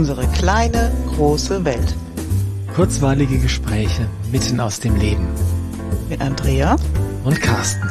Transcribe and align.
Unsere 0.00 0.26
kleine, 0.28 0.90
große 1.14 1.62
Welt. 1.66 1.94
Kurzweilige 2.74 3.38
Gespräche 3.38 4.06
mitten 4.32 4.58
aus 4.58 4.80
dem 4.80 4.96
Leben. 4.96 5.28
Mit 6.08 6.22
Andrea 6.22 6.76
und 7.22 7.38
Carsten. 7.38 7.86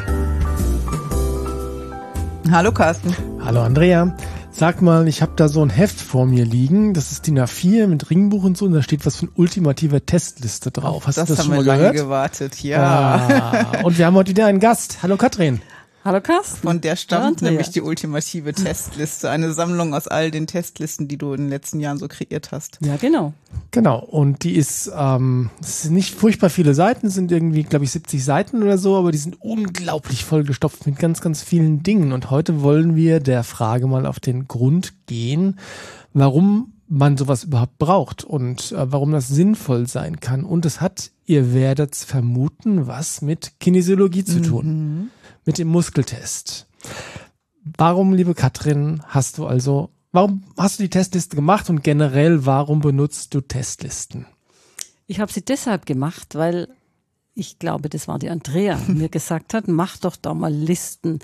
Hallo 2.52 2.72
Carsten. 2.72 3.16
Hallo 3.46 3.62
Andrea. 3.62 4.18
Sag 4.50 4.82
mal, 4.82 5.08
ich 5.08 5.22
habe 5.22 5.34
da 5.36 5.48
so 5.48 5.62
ein 5.62 5.70
Heft 5.70 6.02
vor 6.02 6.26
mir 6.26 6.46
liegen. 6.46 6.96
Das 6.96 7.12
ist 7.12 7.28
DIN 7.28 7.38
A4 7.40 7.86
mit 7.86 8.10
Ringbuch 8.10 8.44
und 8.44 8.58
so. 8.58 8.66
Und 8.66 8.74
da 8.74 8.82
steht 8.82 9.06
was 9.06 9.16
von 9.16 9.30
ultimativer 9.36 10.04
Testliste 10.04 10.72
drauf. 10.72 11.06
Hast 11.06 11.20
das 11.20 11.28
du 11.28 11.36
das 11.36 11.46
haben 11.46 11.54
schon 11.54 11.64
wir 11.64 11.74
mal 11.74 11.78
lange 11.78 11.92
gehört? 11.92 11.96
gewartet, 11.96 12.64
ja. 12.64 12.82
Ah, 13.72 13.84
und 13.84 14.00
wir 14.00 14.08
haben 14.08 14.16
heute 14.16 14.32
wieder 14.32 14.48
einen 14.48 14.60
Gast. 14.60 14.98
Hallo 15.04 15.16
Katrin. 15.16 15.62
Hallo 16.06 16.22
Carsten. 16.22 16.66
Von 16.66 16.80
der 16.80 16.96
stammt 16.96 17.42
nämlich 17.42 17.72
die 17.72 17.82
ultimative 17.82 18.54
Testliste. 18.54 19.30
Eine 19.30 19.52
Sammlung 19.52 19.94
aus 19.94 20.08
all 20.08 20.32
den 20.32 20.48
Testlisten, 20.48 21.10
die 21.10 21.18
du 21.18 21.34
in 21.34 21.42
den 21.42 21.50
letzten 21.50 21.82
Jahren 21.82 21.98
so 21.98 22.08
kreiert 22.08 22.54
hast. 22.54 22.78
Ja, 22.82 22.96
genau. 22.96 23.34
Genau. 23.72 24.00
Und 24.00 24.46
die 24.46 24.56
ist, 24.56 24.90
ähm, 24.96 25.50
es 25.60 25.82
sind 25.84 25.94
nicht 25.94 26.16
furchtbar 26.16 26.50
viele 26.50 26.74
Seiten, 26.74 27.08
es 27.08 27.16
sind 27.16 27.34
irgendwie, 27.34 27.64
glaube 27.64 27.84
ich, 27.84 27.92
70 27.92 28.24
Seiten 28.24 28.64
oder 28.64 28.78
so, 28.78 28.96
aber 28.96 29.12
die 29.12 29.18
sind 29.18 29.42
unglaublich 29.42 30.24
vollgestopft 30.24 30.86
mit 30.86 30.98
ganz, 30.98 31.20
ganz 31.20 31.44
vielen 31.44 31.84
Dingen. 31.84 32.14
Und 32.14 32.32
heute 32.32 32.62
wollen 32.62 32.96
wir 32.96 33.20
der 33.20 33.44
Frage 33.44 33.86
mal 33.86 34.06
auf 34.06 34.22
den 34.22 34.48
Grund 34.48 34.94
gehen, 35.06 35.60
warum 36.14 36.74
man 36.90 37.18
sowas 37.18 37.44
überhaupt 37.44 37.78
braucht 37.78 38.24
und 38.24 38.72
äh, 38.72 38.92
warum 38.92 39.12
das 39.12 39.28
sinnvoll 39.28 39.88
sein 39.88 40.20
kann. 40.20 40.44
Und 40.44 40.66
es 40.66 40.82
hat, 40.82 41.12
ihr 41.26 41.54
werdet's 41.54 42.04
vermuten, 42.04 42.88
was 42.88 43.22
mit 43.22 43.60
Kinesiologie 43.60 44.26
zu 44.26 44.42
tun. 44.42 45.12
Mit 45.46 45.60
dem 45.60 45.68
Muskeltest. 45.68 46.68
Warum, 47.78 48.14
liebe 48.14 48.34
Katrin, 48.34 49.02
hast 49.06 49.38
du 49.38 49.46
also, 49.46 49.92
warum 50.12 50.44
hast 50.58 50.80
du 50.80 50.84
die 50.84 50.90
Testliste 50.90 51.36
gemacht 51.36 51.70
und 51.70 51.84
generell, 51.84 52.46
warum 52.46 52.82
benutzt 52.82 53.34
du 53.36 53.42
Testlisten? 53.42 54.26
Ich 55.06 55.20
habe 55.20 55.32
sie 55.32 55.44
deshalb 55.44 55.86
gemacht, 55.86 56.36
weil 56.36 56.70
ich 57.36 57.60
glaube, 57.60 57.90
das 57.90 58.08
war 58.08 58.18
die 58.18 58.30
Andrea, 58.30 58.80
mir 58.88 59.10
gesagt 59.10 59.54
hat, 59.54 59.68
mach 59.68 59.98
doch 59.98 60.16
da 60.16 60.34
mal 60.34 60.54
Listen 60.54 61.20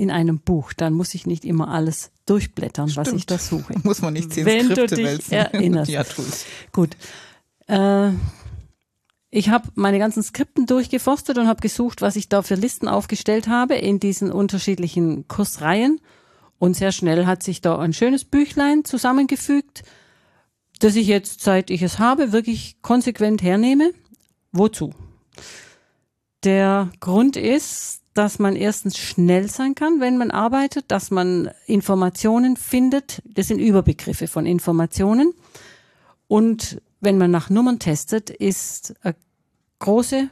in 0.00 0.10
einem 0.10 0.40
Buch. 0.40 0.72
Dann 0.72 0.94
muss 0.94 1.14
ich 1.14 1.26
nicht 1.26 1.44
immer 1.44 1.68
alles 1.68 2.10
durchblättern, 2.26 2.94
was 2.96 3.12
ich 3.12 3.26
da 3.26 3.38
suche. 3.38 3.74
Muss 3.82 4.00
man 4.00 4.14
nicht 4.14 4.32
zehn 4.32 4.46
Wenn 4.46 4.68
du 4.68 4.74
Skripte 4.74 4.96
dich 4.96 5.04
wälzen. 5.04 5.32
erinnerst. 5.34 5.90
ja, 5.90 6.04
tu's. 6.04 6.44
Gut. 6.72 6.96
Äh, 7.66 8.10
ich 9.30 9.48
habe 9.50 9.68
meine 9.74 9.98
ganzen 9.98 10.22
Skripten 10.22 10.66
durchgeforstet 10.66 11.38
und 11.38 11.46
habe 11.46 11.60
gesucht, 11.60 12.00
was 12.02 12.16
ich 12.16 12.28
da 12.28 12.42
für 12.42 12.54
Listen 12.56 12.88
aufgestellt 12.88 13.46
habe 13.46 13.74
in 13.74 14.00
diesen 14.00 14.32
unterschiedlichen 14.32 15.28
Kursreihen. 15.28 16.00
Und 16.58 16.76
sehr 16.76 16.92
schnell 16.92 17.26
hat 17.26 17.42
sich 17.42 17.60
da 17.60 17.78
ein 17.78 17.92
schönes 17.92 18.24
Büchlein 18.24 18.84
zusammengefügt, 18.84 19.82
das 20.80 20.96
ich 20.96 21.06
jetzt, 21.06 21.42
seit 21.42 21.70
ich 21.70 21.82
es 21.82 21.98
habe, 21.98 22.32
wirklich 22.32 22.76
konsequent 22.82 23.42
hernehme. 23.42 23.92
Wozu? 24.52 24.92
Der 26.42 26.90
Grund 27.00 27.36
ist, 27.36 27.99
dass 28.14 28.38
man 28.38 28.56
erstens 28.56 28.98
schnell 28.98 29.48
sein 29.48 29.74
kann, 29.74 30.00
wenn 30.00 30.18
man 30.18 30.30
arbeitet, 30.30 30.86
dass 30.88 31.10
man 31.10 31.50
Informationen 31.66 32.56
findet. 32.56 33.22
Das 33.24 33.48
sind 33.48 33.58
Überbegriffe 33.60 34.26
von 34.26 34.46
Informationen. 34.46 35.32
Und 36.28 36.80
wenn 37.00 37.18
man 37.18 37.30
nach 37.30 37.50
Nummern 37.50 37.78
testet, 37.78 38.30
ist 38.30 38.94
eine 39.02 39.14
große 39.78 40.28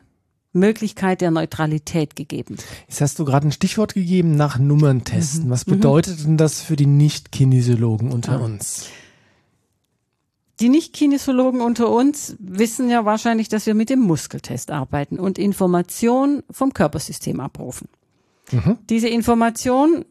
Möglichkeit 0.52 1.20
der 1.20 1.30
Neutralität 1.30 2.16
gegeben. 2.16 2.56
Jetzt 2.88 3.00
hast 3.00 3.18
du 3.18 3.24
gerade 3.24 3.46
ein 3.48 3.52
Stichwort 3.52 3.94
gegeben 3.94 4.36
nach 4.36 4.58
Nummern 4.58 5.04
testen. 5.04 5.50
Was 5.50 5.64
bedeutet 5.64 6.24
denn 6.24 6.36
das 6.36 6.60
für 6.60 6.76
die 6.76 6.86
Nicht-Kinesiologen 6.86 8.10
unter 8.10 8.32
Ah. 8.41 8.44
uns? 8.44 8.86
Die 10.60 10.69
Nicht-Kinesiologen 10.69 11.60
unter 11.60 11.88
uns 11.88 12.36
wissen 12.41 12.91
ja 12.91 13.04
wahrscheinlich, 13.04 13.48
dass 13.48 13.66
wir 13.66 13.74
mit 13.74 13.91
dem 13.91 14.00
Muskeltest 14.00 14.70
arbeiten 14.70 15.20
und 15.20 15.38
Information 15.38 16.42
vom 16.50 16.74
Körpersystem 16.74 17.38
abrufen. 17.38 17.88
Diese 18.88 19.08
Information 19.08 20.04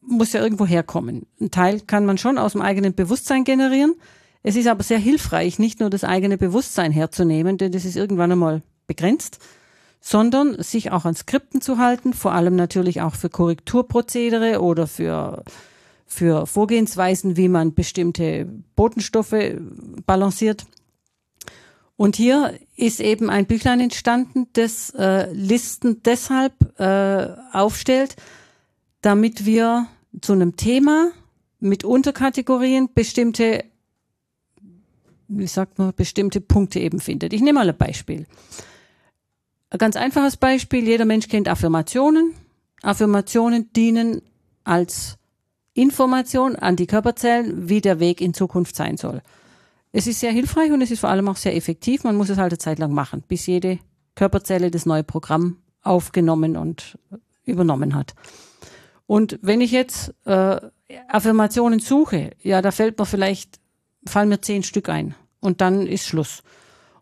muss 0.00 0.32
ja 0.32 0.42
irgendwo 0.42 0.66
herkommen. 0.66 1.26
Ein 1.40 1.50
Teil 1.50 1.80
kann 1.80 2.04
man 2.04 2.18
schon 2.18 2.36
aus 2.36 2.52
dem 2.52 2.62
eigenen 2.62 2.94
Bewusstsein 2.94 3.44
generieren. 3.44 3.94
Es 4.42 4.54
ist 4.54 4.68
aber 4.68 4.82
sehr 4.82 4.98
hilfreich, 4.98 5.58
nicht 5.58 5.80
nur 5.80 5.90
das 5.90 6.04
eigene 6.04 6.36
Bewusstsein 6.36 6.92
herzunehmen, 6.92 7.58
denn 7.58 7.72
das 7.72 7.84
ist 7.84 7.96
irgendwann 7.96 8.32
einmal 8.32 8.62
begrenzt, 8.86 9.38
sondern 10.00 10.62
sich 10.62 10.92
auch 10.92 11.04
an 11.04 11.16
Skripten 11.16 11.60
zu 11.60 11.78
halten, 11.78 12.12
vor 12.12 12.32
allem 12.32 12.54
natürlich 12.54 13.00
auch 13.00 13.14
für 13.14 13.28
Korrekturprozedere 13.28 14.60
oder 14.60 14.86
für 14.86 15.42
für 16.06 16.46
Vorgehensweisen, 16.46 17.36
wie 17.36 17.48
man 17.48 17.74
bestimmte 17.74 18.48
Botenstoffe 18.76 19.56
balanciert. 20.06 20.66
Und 21.96 22.16
hier 22.16 22.58
ist 22.76 23.00
eben 23.00 23.30
ein 23.30 23.46
Büchlein 23.46 23.80
entstanden, 23.80 24.48
das 24.52 24.90
äh, 24.90 25.32
Listen 25.32 26.02
deshalb 26.04 26.78
äh, 26.78 27.28
aufstellt, 27.52 28.16
damit 29.00 29.46
wir 29.46 29.86
zu 30.20 30.32
einem 30.32 30.56
Thema 30.56 31.10
mit 31.58 31.84
Unterkategorien 31.84 32.90
bestimmte, 32.94 33.64
wie 35.28 35.46
sagt 35.46 35.78
man, 35.78 35.94
bestimmte 35.94 36.40
Punkte 36.40 36.80
eben 36.80 37.00
findet. 37.00 37.32
Ich 37.32 37.40
nehme 37.40 37.60
mal 37.60 37.68
ein 37.68 37.76
Beispiel. 37.76 38.26
Ein 39.70 39.78
ganz 39.78 39.96
einfaches 39.96 40.36
Beispiel. 40.36 40.86
Jeder 40.86 41.06
Mensch 41.06 41.28
kennt 41.28 41.48
Affirmationen. 41.48 42.34
Affirmationen 42.82 43.72
dienen 43.72 44.22
als 44.64 45.18
Information 45.76 46.56
an 46.56 46.76
die 46.76 46.86
Körperzellen, 46.86 47.68
wie 47.68 47.80
der 47.80 48.00
Weg 48.00 48.20
in 48.20 48.34
Zukunft 48.34 48.76
sein 48.76 48.96
soll. 48.96 49.22
Es 49.92 50.06
ist 50.06 50.20
sehr 50.20 50.32
hilfreich 50.32 50.72
und 50.72 50.82
es 50.82 50.90
ist 50.90 51.00
vor 51.00 51.10
allem 51.10 51.28
auch 51.28 51.36
sehr 51.36 51.56
effektiv. 51.56 52.04
Man 52.04 52.16
muss 52.16 52.28
es 52.28 52.38
halt 52.38 52.52
eine 52.52 52.58
Zeit 52.58 52.78
lang 52.78 52.92
machen, 52.92 53.22
bis 53.26 53.46
jede 53.46 53.78
Körperzelle 54.14 54.70
das 54.70 54.86
neue 54.86 55.04
Programm 55.04 55.58
aufgenommen 55.82 56.56
und 56.56 56.98
übernommen 57.44 57.94
hat. 57.94 58.14
Und 59.06 59.38
wenn 59.42 59.60
ich 59.60 59.70
jetzt 59.70 60.14
äh, 60.24 60.60
Affirmationen 61.08 61.78
suche, 61.78 62.30
ja, 62.42 62.62
da 62.62 62.70
fällt 62.72 62.98
mir 62.98 63.06
vielleicht, 63.06 63.60
fallen 64.06 64.28
mir 64.28 64.40
zehn 64.40 64.62
Stück 64.62 64.88
ein 64.88 65.14
und 65.40 65.60
dann 65.60 65.86
ist 65.86 66.06
Schluss. 66.06 66.42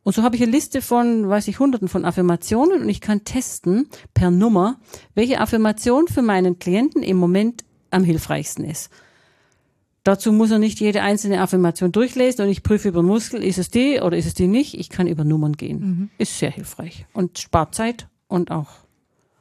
Und 0.02 0.14
so 0.14 0.22
habe 0.22 0.36
ich 0.36 0.42
eine 0.42 0.52
Liste 0.52 0.82
von, 0.82 1.28
weiß 1.28 1.48
ich, 1.48 1.58
hunderten 1.58 1.88
von 1.88 2.04
Affirmationen 2.04 2.82
und 2.82 2.88
ich 2.88 3.00
kann 3.00 3.24
testen 3.24 3.88
per 4.12 4.30
Nummer, 4.30 4.76
welche 5.14 5.40
Affirmation 5.40 6.08
für 6.08 6.20
meinen 6.20 6.58
Klienten 6.58 7.02
im 7.02 7.16
Moment 7.16 7.64
am 7.94 8.04
hilfreichsten 8.04 8.64
ist. 8.64 8.90
Dazu 10.02 10.32
muss 10.32 10.50
er 10.50 10.58
nicht 10.58 10.80
jede 10.80 11.00
einzelne 11.00 11.40
Affirmation 11.40 11.90
durchlesen 11.90 12.44
und 12.44 12.50
ich 12.50 12.62
prüfe 12.62 12.88
über 12.88 13.00
den 13.00 13.06
Muskel, 13.06 13.42
ist 13.42 13.56
es 13.56 13.70
die 13.70 14.00
oder 14.02 14.18
ist 14.18 14.26
es 14.26 14.34
die 14.34 14.46
nicht. 14.48 14.74
Ich 14.78 14.90
kann 14.90 15.06
über 15.06 15.24
Nummern 15.24 15.54
gehen. 15.54 16.10
Ist 16.18 16.38
sehr 16.38 16.50
hilfreich 16.50 17.06
und 17.14 17.38
spart 17.38 17.74
Zeit 17.74 18.06
und 18.28 18.50
auch 18.50 18.68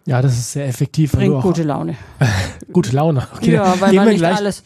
Ja, 0.05 0.21
das 0.21 0.37
ist 0.37 0.53
sehr 0.53 0.65
effektiv. 0.67 1.11
bringt 1.11 1.41
gute 1.41 1.63
Laune. 1.63 1.97
gute 2.71 2.95
Laune. 2.95 3.27
Okay, 3.35 3.53
ja, 3.53 3.75
weil 3.81 3.89
gehen 3.89 3.97
man 3.97 4.07
nicht 4.07 4.17
gleich. 4.19 4.37
alles. 4.37 4.63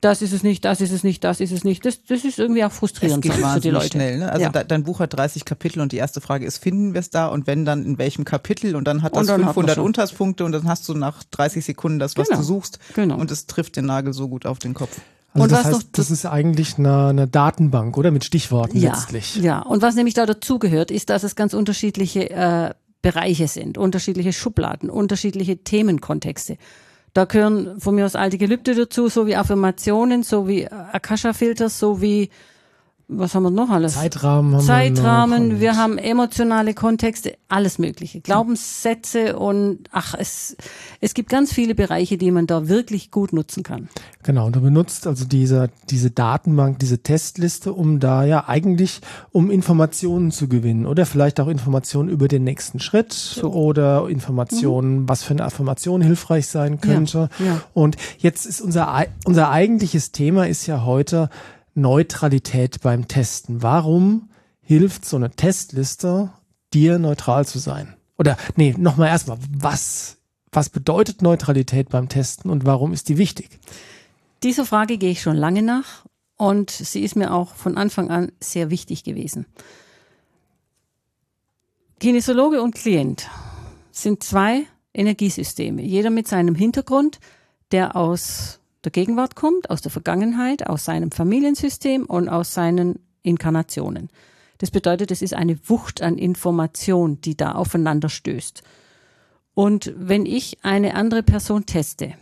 Das 0.00 0.22
ist 0.22 0.32
es 0.32 0.42
nicht, 0.42 0.64
das 0.64 0.80
ist 0.80 0.92
es 0.92 1.04
nicht, 1.04 1.22
das 1.24 1.40
ist 1.40 1.52
es 1.52 1.62
nicht. 1.62 1.84
Das, 1.84 2.02
das 2.04 2.24
ist 2.24 2.38
irgendwie 2.38 2.64
auch 2.64 2.70
Es 2.70 2.76
frustrierend 2.78 3.22
geht 3.22 3.34
sonst 3.34 3.52
für 3.54 3.60
die 3.60 3.68
Leute. 3.70 3.88
schnell. 3.88 4.18
Ne? 4.20 4.30
Also 4.32 4.42
ja. 4.44 4.48
de 4.48 4.64
dein 4.64 4.82
Buch 4.82 4.98
hat 5.00 5.12
30 5.14 5.44
Kapitel 5.44 5.80
und 5.80 5.92
die 5.92 5.98
erste 5.98 6.20
Frage 6.22 6.46
ist, 6.46 6.56
finden 6.58 6.94
wir 6.94 7.00
es 7.00 7.10
da? 7.10 7.26
Und 7.26 7.46
wenn, 7.46 7.66
dann 7.66 7.84
in 7.84 7.98
welchem 7.98 8.24
Kapitel? 8.24 8.76
Und 8.76 8.84
dann 8.84 9.02
hat 9.02 9.14
das 9.14 9.26
dann 9.26 9.34
hat 9.40 9.44
man 9.44 9.54
500 9.54 9.74
schon. 9.76 9.84
Unterspunkte 9.84 10.44
und 10.46 10.52
dann 10.52 10.66
hast 10.66 10.88
du 10.88 10.94
nach 10.94 11.22
30 11.30 11.64
Sekunden 11.64 11.98
das, 11.98 12.16
was 12.16 12.28
Genau. 12.28 12.40
du 12.40 12.46
suchst. 12.46 12.78
Genau. 12.94 13.16
Und 13.18 13.30
es 13.30 13.46
trifft 13.46 13.76
den 13.76 13.84
Nagel 13.86 14.14
so 14.14 14.28
gut 14.28 14.46
auf 14.46 14.58
den 14.58 14.72
Kopf. 14.72 14.98
Also 15.34 15.44
Und 15.44 15.52
das 15.52 15.58
was 15.60 15.66
heißt, 15.66 15.76
noch- 15.76 15.92
das 15.92 16.10
ist 16.10 16.24
eigentlich 16.26 16.78
eine, 16.78 17.08
eine 17.08 17.28
Datenbank, 17.28 17.96
oder? 17.98 18.10
Mit 18.10 18.24
Stichworten 18.24 18.78
ja, 18.78 18.92
letztlich. 18.92 19.36
Ja, 19.36 19.60
und 19.60 19.82
was 19.82 19.94
nämlich 19.96 20.14
da 20.14 20.24
dazugehört, 20.26 20.90
ist, 20.90 21.10
dass 21.10 21.22
es 21.24 21.36
ganz 21.36 21.52
unterschiedliche 21.54 22.30
äh, 22.30 22.70
Bereiche 23.02 23.48
sind, 23.48 23.76
unterschiedliche 23.78 24.32
Schubladen, 24.32 24.88
unterschiedliche 24.90 25.58
Themenkontexte. 25.58 26.56
Da 27.12 27.24
gehören 27.24 27.80
von 27.80 27.94
mir 27.94 28.06
aus 28.06 28.14
alte 28.14 28.38
Gelübde 28.38 28.74
dazu, 28.74 29.08
sowie 29.08 29.34
Affirmationen, 29.34 30.22
sowie 30.22 30.68
Akasha-Filter, 30.68 31.68
sowie 31.68 32.30
was 33.12 33.34
haben 33.34 33.42
wir 33.42 33.50
noch 33.50 33.70
alles? 33.70 33.94
Zeitrahmen 33.94 34.54
haben 34.54 34.64
Zeitrahmen, 34.64 35.42
wir 35.48 35.54
noch. 35.54 35.60
wir 35.60 35.76
haben 35.76 35.98
emotionale 35.98 36.74
Kontexte, 36.74 37.36
alles 37.48 37.78
Mögliche. 37.78 38.20
Glaubenssätze 38.20 39.38
und 39.38 39.80
ach, 39.90 40.14
es, 40.16 40.56
es 41.00 41.14
gibt 41.14 41.28
ganz 41.28 41.52
viele 41.52 41.74
Bereiche, 41.74 42.18
die 42.18 42.30
man 42.30 42.46
da 42.46 42.68
wirklich 42.68 43.10
gut 43.10 43.32
nutzen 43.32 43.62
kann. 43.62 43.88
Genau, 44.22 44.46
und 44.46 44.56
du 44.56 44.60
benutzt 44.60 45.06
also 45.06 45.24
diese, 45.24 45.70
diese 45.88 46.10
Datenbank, 46.10 46.78
diese 46.78 46.98
Testliste, 47.02 47.72
um 47.72 47.98
da 47.98 48.24
ja 48.24 48.48
eigentlich 48.48 49.00
um 49.32 49.50
Informationen 49.50 50.30
zu 50.30 50.48
gewinnen 50.48 50.86
oder 50.86 51.04
vielleicht 51.04 51.40
auch 51.40 51.48
Informationen 51.48 52.08
über 52.08 52.28
den 52.28 52.44
nächsten 52.44 52.78
Schritt 52.78 53.40
oder 53.42 54.08
Informationen, 54.08 55.08
was 55.08 55.24
für 55.24 55.34
eine 55.34 55.44
Affirmation 55.44 56.00
hilfreich 56.00 56.46
sein 56.46 56.80
könnte. 56.80 57.28
Mhm. 57.38 57.46
ja. 57.46 57.60
Und 57.74 57.96
jetzt 58.18 58.46
ist 58.46 58.60
unser, 58.60 59.06
unser 59.24 59.50
eigentliches 59.50 60.12
Thema 60.12 60.46
ist 60.46 60.66
ja 60.66 60.84
heute 60.84 61.28
Neutralität 61.74 62.80
beim 62.80 63.08
Testen. 63.08 63.62
Warum 63.62 64.30
hilft 64.60 65.04
so 65.04 65.16
eine 65.16 65.30
Testliste, 65.30 66.30
dir 66.72 66.98
neutral 66.98 67.46
zu 67.46 67.58
sein? 67.58 67.94
Oder 68.18 68.36
nee, 68.56 68.74
nochmal 68.76 69.08
erstmal, 69.08 69.38
was, 69.50 70.18
was 70.52 70.68
bedeutet 70.68 71.22
Neutralität 71.22 71.88
beim 71.88 72.08
Testen 72.08 72.50
und 72.50 72.66
warum 72.66 72.92
ist 72.92 73.08
die 73.08 73.18
wichtig? 73.18 73.58
Dieser 74.42 74.64
Frage 74.64 74.98
gehe 74.98 75.10
ich 75.10 75.22
schon 75.22 75.36
lange 75.36 75.62
nach 75.62 76.04
und 76.36 76.70
sie 76.70 77.02
ist 77.02 77.16
mir 77.16 77.32
auch 77.32 77.54
von 77.54 77.76
Anfang 77.76 78.10
an 78.10 78.32
sehr 78.40 78.70
wichtig 78.70 79.04
gewesen. 79.04 79.46
Kinesiologe 81.98 82.62
und 82.62 82.74
Klient 82.74 83.28
sind 83.90 84.22
zwei 84.22 84.66
Energiesysteme, 84.94 85.82
jeder 85.82 86.10
mit 86.10 86.26
seinem 86.26 86.54
Hintergrund, 86.54 87.20
der 87.72 87.94
aus 87.96 88.59
der 88.84 88.92
Gegenwart 88.92 89.36
kommt, 89.36 89.70
aus 89.70 89.82
der 89.82 89.90
Vergangenheit, 89.90 90.66
aus 90.66 90.84
seinem 90.84 91.10
Familiensystem 91.10 92.06
und 92.06 92.28
aus 92.28 92.54
seinen 92.54 92.98
Inkarnationen. 93.22 94.08
Das 94.58 94.70
bedeutet, 94.70 95.10
es 95.10 95.22
ist 95.22 95.34
eine 95.34 95.58
Wucht 95.68 96.02
an 96.02 96.18
Information, 96.18 97.20
die 97.20 97.36
da 97.36 97.52
aufeinander 97.52 98.08
stößt. 98.08 98.62
Und 99.54 99.92
wenn 99.96 100.26
ich 100.26 100.58
eine 100.62 100.94
andere 100.94 101.22
Person 101.22 101.66
teste, 101.66 102.14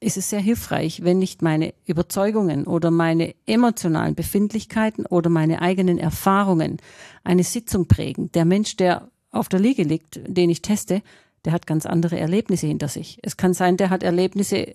ist 0.00 0.16
es 0.16 0.30
sehr 0.30 0.40
hilfreich, 0.40 1.02
wenn 1.02 1.18
nicht 1.18 1.42
meine 1.42 1.72
Überzeugungen 1.86 2.66
oder 2.66 2.90
meine 2.90 3.34
emotionalen 3.46 4.14
Befindlichkeiten 4.14 5.06
oder 5.06 5.30
meine 5.30 5.62
eigenen 5.62 5.98
Erfahrungen 5.98 6.78
eine 7.24 7.42
Sitzung 7.42 7.86
prägen. 7.86 8.30
Der 8.32 8.44
Mensch, 8.44 8.76
der 8.76 9.08
auf 9.30 9.48
der 9.48 9.60
Liege 9.60 9.82
liegt, 9.82 10.20
den 10.26 10.50
ich 10.50 10.62
teste, 10.62 11.02
der 11.44 11.52
hat 11.52 11.66
ganz 11.66 11.86
andere 11.86 12.18
Erlebnisse 12.18 12.66
hinter 12.66 12.88
sich. 12.88 13.18
Es 13.22 13.36
kann 13.36 13.54
sein, 13.54 13.76
der 13.76 13.90
hat 13.90 14.02
Erlebnisse 14.02 14.74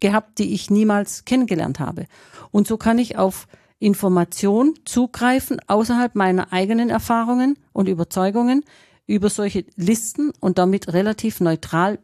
gehabt, 0.00 0.38
die 0.38 0.54
ich 0.54 0.70
niemals 0.70 1.24
kennengelernt 1.24 1.80
habe. 1.80 2.06
Und 2.50 2.66
so 2.66 2.76
kann 2.76 2.98
ich 2.98 3.16
auf 3.16 3.46
Information 3.78 4.74
zugreifen 4.84 5.60
außerhalb 5.66 6.14
meiner 6.14 6.52
eigenen 6.52 6.90
Erfahrungen 6.90 7.58
und 7.72 7.88
Überzeugungen 7.88 8.64
über 9.06 9.28
solche 9.28 9.64
Listen 9.76 10.32
und 10.40 10.58
damit 10.58 10.92
relativ 10.92 11.40
neutral 11.40 11.98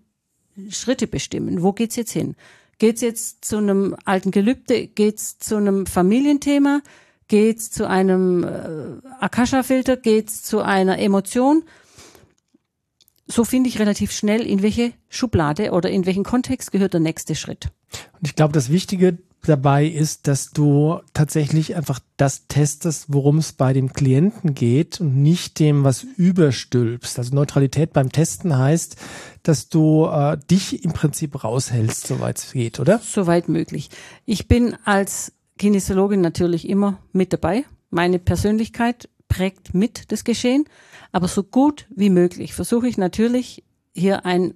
Schritte 0.69 1.07
bestimmen. 1.07 1.63
Wo 1.63 1.73
geht's 1.73 1.97
jetzt 1.97 2.13
hin? 2.13 2.37
Geht's 2.79 3.01
jetzt 3.01 3.45
zu 3.45 3.59
einem 3.59 3.97
alten 4.05 4.31
Gelübde? 4.31 4.87
Geht's 4.87 5.39
zu 5.39 5.57
einem 5.57 5.87
Familienthema? 5.87 6.81
Geht's 7.29 7.71
zu 7.71 7.89
einem 7.89 8.45
äh, 8.45 9.07
Akasha-Filter? 9.21 9.97
Geht's 9.97 10.43
zu 10.43 10.61
einer 10.61 10.99
Emotion? 10.99 11.63
So 13.31 13.45
finde 13.45 13.69
ich 13.69 13.79
relativ 13.79 14.11
schnell, 14.11 14.43
in 14.43 14.63
welche 14.63 14.93
Schublade 15.09 15.71
oder 15.71 15.89
in 15.89 16.05
welchen 16.05 16.25
Kontext 16.25 16.73
gehört 16.73 16.95
der 16.95 17.01
nächste 17.01 17.37
Schritt. 17.37 17.71
Und 18.19 18.27
ich 18.27 18.35
glaube, 18.35 18.53
das 18.53 18.71
Wichtige 18.71 19.19
dabei 19.43 19.87
ist, 19.87 20.27
dass 20.27 20.51
du 20.51 20.99
tatsächlich 21.15 21.77
einfach 21.77 22.01
das 22.17 22.47
testest, 22.49 23.07
worum 23.09 23.39
es 23.39 23.53
bei 23.53 23.73
dem 23.73 23.93
Klienten 23.93 24.55
geht 24.55 25.01
und 25.01 25.23
nicht 25.23 25.61
dem, 25.61 25.85
was 25.85 26.03
überstülpst. 26.03 27.19
Also 27.19 27.35
Neutralität 27.35 27.93
beim 27.93 28.11
Testen 28.11 28.59
heißt, 28.59 28.97
dass 29.45 29.69
du 29.69 30.07
äh, 30.07 30.37
dich 30.51 30.85
im 30.85 30.93
Prinzip 30.93 31.43
raushältst, 31.43 32.09
soweit 32.09 32.39
es 32.39 32.53
geht, 32.53 32.81
oder? 32.81 32.99
Soweit 32.99 33.49
möglich. 33.49 33.91
Ich 34.27 34.49
bin 34.49 34.77
als 34.85 35.33
Kinesiologin 35.59 36.21
natürlich 36.21 36.69
immer 36.69 36.99
mit 37.13 37.33
dabei. 37.33 37.65
Meine 37.91 38.19
Persönlichkeit 38.19 39.09
prägt 39.31 39.73
mit 39.73 40.13
das 40.13 40.25
Geschehen, 40.25 40.67
aber 41.13 41.29
so 41.29 41.43
gut 41.43 41.87
wie 41.89 42.11
möglich 42.11 42.53
versuche 42.53 42.87
ich 42.87 42.99
natürlich 42.99 43.65
hier 43.95 44.27
ein 44.27 44.53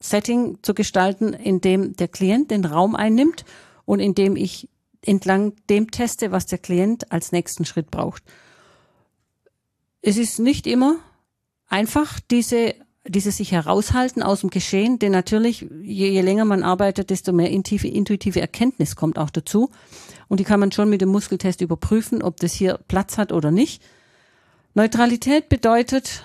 Setting 0.00 0.58
zu 0.62 0.72
gestalten, 0.72 1.34
in 1.34 1.60
dem 1.60 1.94
der 1.96 2.08
Klient 2.08 2.50
den 2.50 2.64
Raum 2.64 2.94
einnimmt 2.94 3.44
und 3.84 4.00
indem 4.00 4.36
ich 4.36 4.70
entlang 5.04 5.54
dem 5.68 5.90
teste, 5.90 6.30
was 6.32 6.46
der 6.46 6.58
Klient 6.58 7.12
als 7.12 7.32
nächsten 7.32 7.64
Schritt 7.64 7.90
braucht. 7.90 8.22
Es 10.00 10.16
ist 10.16 10.38
nicht 10.38 10.66
immer 10.66 10.96
einfach, 11.68 12.20
diese, 12.30 12.74
diese 13.08 13.32
sich 13.32 13.52
heraushalten 13.52 14.22
aus 14.22 14.40
dem 14.40 14.50
Geschehen, 14.50 14.98
denn 14.98 15.12
natürlich, 15.12 15.66
je, 15.82 16.08
je 16.08 16.20
länger 16.20 16.44
man 16.44 16.62
arbeitet, 16.62 17.10
desto 17.10 17.32
mehr 17.32 17.50
intuitive, 17.50 17.88
intuitive 17.88 18.40
Erkenntnis 18.40 18.96
kommt 18.96 19.18
auch 19.18 19.30
dazu. 19.30 19.70
Und 20.28 20.40
die 20.40 20.44
kann 20.44 20.60
man 20.60 20.72
schon 20.72 20.90
mit 20.90 21.00
dem 21.00 21.08
Muskeltest 21.08 21.60
überprüfen, 21.60 22.22
ob 22.22 22.36
das 22.38 22.52
hier 22.52 22.78
Platz 22.88 23.18
hat 23.18 23.32
oder 23.32 23.50
nicht. 23.50 23.82
Neutralität 24.74 25.48
bedeutet, 25.48 26.24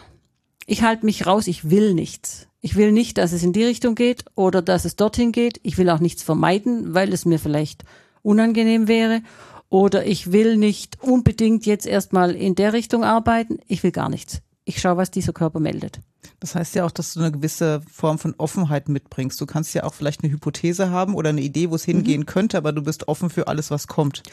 ich 0.65 0.83
halte 0.83 1.05
mich 1.05 1.25
raus, 1.25 1.47
ich 1.47 1.69
will 1.69 1.93
nichts. 1.93 2.47
Ich 2.61 2.75
will 2.75 2.91
nicht, 2.91 3.17
dass 3.17 3.33
es 3.33 3.43
in 3.43 3.51
die 3.51 3.63
Richtung 3.63 3.95
geht 3.95 4.25
oder 4.35 4.61
dass 4.61 4.85
es 4.85 4.95
dorthin 4.95 5.31
geht. 5.31 5.59
Ich 5.63 5.77
will 5.77 5.89
auch 5.89 5.99
nichts 5.99 6.23
vermeiden, 6.23 6.93
weil 6.93 7.11
es 7.11 7.25
mir 7.25 7.39
vielleicht 7.39 7.83
unangenehm 8.21 8.87
wäre. 8.87 9.21
Oder 9.69 10.05
ich 10.05 10.31
will 10.31 10.55
nicht 10.55 11.01
unbedingt 11.01 11.65
jetzt 11.65 11.87
erstmal 11.87 12.35
in 12.35 12.53
der 12.55 12.71
Richtung 12.71 13.03
arbeiten. 13.03 13.57
Ich 13.67 13.81
will 13.81 13.91
gar 13.91 14.07
nichts. 14.07 14.42
Ich 14.65 14.79
schaue, 14.79 14.97
was 14.97 15.11
dieser 15.11 15.33
Körper 15.33 15.59
meldet. 15.59 15.99
Das 16.39 16.55
heißt 16.55 16.75
ja 16.75 16.85
auch, 16.85 16.91
dass 16.91 17.13
du 17.13 17.19
eine 17.19 17.31
gewisse 17.31 17.81
Form 17.91 18.17
von 18.17 18.33
Offenheit 18.37 18.87
mitbringst. 18.87 19.39
Du 19.39 19.45
kannst 19.45 19.73
ja 19.73 19.83
auch 19.83 19.93
vielleicht 19.93 20.23
eine 20.23 20.31
Hypothese 20.31 20.89
haben 20.89 21.15
oder 21.15 21.29
eine 21.29 21.41
Idee, 21.41 21.69
wo 21.69 21.75
es 21.75 21.83
hingehen 21.83 22.21
mhm. 22.21 22.25
könnte, 22.25 22.57
aber 22.57 22.71
du 22.71 22.81
bist 22.81 23.07
offen 23.07 23.29
für 23.29 23.47
alles, 23.47 23.71
was 23.71 23.87
kommt. 23.87 24.23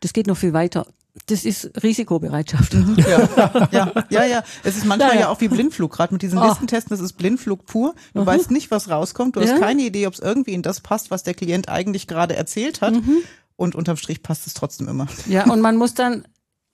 Das 0.00 0.12
geht 0.12 0.28
noch 0.28 0.36
viel 0.36 0.52
weiter. 0.52 0.86
Das 1.26 1.44
ist 1.44 1.70
Risikobereitschaft. 1.82 2.74
Ja, 2.98 3.68
ja, 3.72 3.92
ja, 4.10 4.24
ja. 4.24 4.44
Es 4.62 4.76
ist 4.76 4.86
manchmal 4.86 5.14
ja, 5.14 5.20
ja. 5.22 5.28
auch 5.28 5.40
wie 5.40 5.48
Blindflug, 5.48 5.92
gerade 5.92 6.14
mit 6.14 6.22
diesen 6.22 6.38
oh. 6.38 6.46
Listentesten, 6.46 6.90
das 6.90 7.00
ist 7.00 7.14
Blindflug 7.14 7.66
pur. 7.66 7.94
Du 8.14 8.20
mhm. 8.20 8.26
weißt 8.26 8.52
nicht, 8.52 8.70
was 8.70 8.88
rauskommt. 8.88 9.34
Du 9.34 9.40
ja. 9.40 9.48
hast 9.48 9.60
keine 9.60 9.82
Idee, 9.82 10.06
ob 10.06 10.14
es 10.14 10.20
irgendwie 10.20 10.52
in 10.52 10.62
das 10.62 10.80
passt, 10.80 11.10
was 11.10 11.24
der 11.24 11.34
Klient 11.34 11.68
eigentlich 11.68 12.06
gerade 12.06 12.36
erzählt 12.36 12.80
hat. 12.80 12.94
Mhm. 12.94 13.18
Und 13.56 13.74
unterm 13.74 13.96
Strich 13.96 14.22
passt 14.22 14.46
es 14.46 14.54
trotzdem 14.54 14.88
immer. 14.88 15.08
Ja, 15.26 15.50
und 15.50 15.60
man 15.60 15.76
muss 15.76 15.94
dann, 15.94 16.24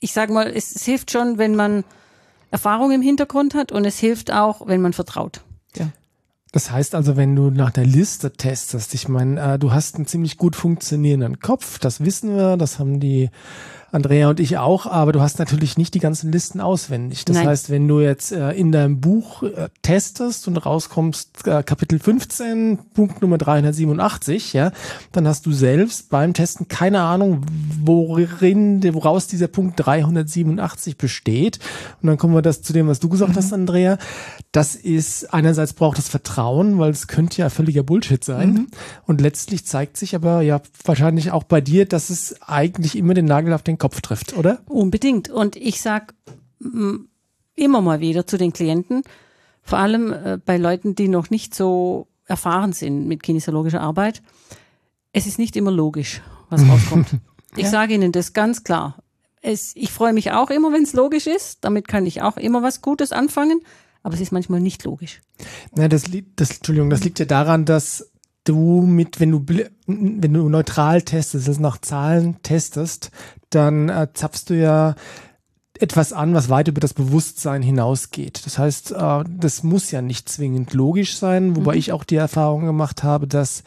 ich 0.00 0.12
sag 0.12 0.30
mal, 0.30 0.48
es, 0.48 0.76
es 0.76 0.84
hilft 0.84 1.10
schon, 1.10 1.38
wenn 1.38 1.56
man 1.56 1.82
Erfahrung 2.56 2.90
im 2.90 3.02
Hintergrund 3.02 3.54
hat 3.54 3.70
und 3.70 3.84
es 3.84 3.98
hilft 3.98 4.32
auch, 4.32 4.66
wenn 4.66 4.80
man 4.80 4.94
vertraut. 4.94 5.42
Ja. 5.76 5.90
Das 6.52 6.70
heißt 6.70 6.94
also, 6.94 7.14
wenn 7.14 7.36
du 7.36 7.50
nach 7.50 7.70
der 7.70 7.84
Liste 7.84 8.32
testest, 8.32 8.94
ich 8.94 9.08
meine, 9.08 9.38
äh, 9.38 9.58
du 9.58 9.72
hast 9.72 9.96
einen 9.96 10.06
ziemlich 10.06 10.38
gut 10.38 10.56
funktionierenden 10.56 11.38
Kopf, 11.38 11.78
das 11.78 12.00
wissen 12.00 12.34
wir, 12.34 12.56
das 12.56 12.78
haben 12.78 12.98
die 12.98 13.28
Andrea 13.92 14.28
und 14.28 14.40
ich 14.40 14.58
auch, 14.58 14.86
aber 14.86 15.12
du 15.12 15.20
hast 15.20 15.38
natürlich 15.38 15.78
nicht 15.78 15.94
die 15.94 16.00
ganzen 16.00 16.32
Listen 16.32 16.60
auswendig. 16.60 17.24
Das 17.24 17.36
Nein. 17.36 17.46
heißt, 17.46 17.70
wenn 17.70 17.86
du 17.86 18.00
jetzt 18.00 18.32
äh, 18.32 18.50
in 18.52 18.72
deinem 18.72 19.00
Buch 19.00 19.42
äh, 19.44 19.68
testest 19.82 20.48
und 20.48 20.56
rauskommst, 20.56 21.46
äh, 21.46 21.62
Kapitel 21.62 21.98
15, 21.98 22.78
Punkt 22.94 23.22
Nummer 23.22 23.38
387, 23.38 24.52
ja, 24.52 24.72
dann 25.12 25.28
hast 25.28 25.46
du 25.46 25.52
selbst 25.52 26.10
beim 26.10 26.34
Testen 26.34 26.66
keine 26.68 27.02
Ahnung, 27.02 27.42
worin, 27.80 28.82
woraus 28.92 29.28
dieser 29.28 29.48
Punkt 29.48 29.78
387 29.78 30.98
besteht. 30.98 31.60
Und 32.02 32.08
dann 32.08 32.18
kommen 32.18 32.34
wir 32.34 32.42
das 32.42 32.62
zu 32.62 32.72
dem, 32.72 32.88
was 32.88 32.98
du 32.98 33.08
gesagt 33.08 33.32
mhm. 33.32 33.36
hast, 33.36 33.52
Andrea. 33.52 33.98
Das 34.50 34.74
ist, 34.74 35.32
einerseits 35.32 35.74
braucht 35.74 35.98
es 35.98 36.08
Vertrauen, 36.08 36.78
weil 36.78 36.90
es 36.90 37.06
könnte 37.06 37.42
ja 37.42 37.50
völliger 37.50 37.84
Bullshit 37.84 38.22
sein. 38.24 38.52
Mhm. 38.52 38.66
Und 39.06 39.20
letztlich 39.20 39.64
zeigt 39.64 39.96
sich 39.96 40.14
aber 40.16 40.42
ja 40.42 40.60
wahrscheinlich 40.84 41.30
auch 41.30 41.44
bei 41.44 41.60
dir, 41.60 41.86
dass 41.86 42.10
es 42.10 42.42
eigentlich 42.42 42.96
immer 42.96 43.14
den 43.14 43.26
Nagel 43.26 43.52
auf 43.52 43.62
den 43.62 43.75
Kopf 43.78 44.00
trifft, 44.00 44.36
oder? 44.36 44.60
Unbedingt. 44.66 45.28
Und 45.28 45.56
ich 45.56 45.80
sag 45.80 46.14
immer 47.54 47.80
mal 47.80 48.00
wieder 48.00 48.26
zu 48.26 48.38
den 48.38 48.52
Klienten, 48.52 49.02
vor 49.62 49.78
allem 49.78 50.12
äh, 50.12 50.38
bei 50.44 50.56
Leuten, 50.56 50.94
die 50.94 51.08
noch 51.08 51.30
nicht 51.30 51.54
so 51.54 52.06
erfahren 52.26 52.72
sind 52.72 53.06
mit 53.06 53.22
kinesiologischer 53.22 53.80
Arbeit, 53.80 54.22
es 55.12 55.26
ist 55.26 55.38
nicht 55.38 55.56
immer 55.56 55.70
logisch, 55.70 56.22
was 56.50 56.62
rauskommt. 56.68 57.08
ich 57.56 57.64
ja. 57.64 57.70
sage 57.70 57.94
Ihnen 57.94 58.12
das 58.12 58.32
ganz 58.32 58.64
klar. 58.64 59.02
Es, 59.42 59.74
ich 59.76 59.92
freue 59.92 60.12
mich 60.12 60.32
auch 60.32 60.50
immer, 60.50 60.72
wenn 60.72 60.82
es 60.82 60.92
logisch 60.92 61.26
ist. 61.26 61.64
Damit 61.64 61.88
kann 61.88 62.06
ich 62.06 62.22
auch 62.22 62.36
immer 62.36 62.62
was 62.62 62.82
Gutes 62.82 63.12
anfangen. 63.12 63.60
Aber 64.02 64.14
es 64.14 64.20
ist 64.20 64.32
manchmal 64.32 64.60
nicht 64.60 64.84
logisch. 64.84 65.20
Na, 65.74 65.88
das, 65.88 66.04
das, 66.36 66.56
Entschuldigung, 66.56 66.90
das 66.90 67.04
liegt 67.04 67.18
ja 67.18 67.24
daran, 67.24 67.64
dass 67.64 68.10
du 68.48 68.82
mit, 68.82 69.20
wenn 69.20 69.30
du, 69.30 69.44
wenn 69.86 70.32
du 70.32 70.48
neutral 70.48 71.02
testest, 71.02 71.48
also 71.48 71.60
nach 71.60 71.78
Zahlen 71.78 72.42
testest, 72.42 73.10
dann 73.50 73.88
äh, 73.88 74.08
zapfst 74.12 74.44
du 74.48 74.54
ja 74.54 74.94
etwas 75.78 76.12
an, 76.12 76.34
was 76.34 76.48
weit 76.48 76.68
über 76.68 76.80
das 76.80 76.94
Bewusstsein 76.94 77.62
hinausgeht. 77.62 78.46
Das 78.46 78.58
heißt, 78.58 78.92
äh, 78.92 79.24
das 79.28 79.62
muss 79.62 79.90
ja 79.90 80.02
nicht 80.02 80.28
zwingend 80.28 80.72
logisch 80.72 81.16
sein, 81.18 81.56
wobei 81.56 81.72
mhm. 81.72 81.78
ich 81.78 81.92
auch 81.92 82.04
die 82.04 82.16
Erfahrung 82.16 82.64
gemacht 82.64 83.02
habe, 83.02 83.26
dass 83.26 83.62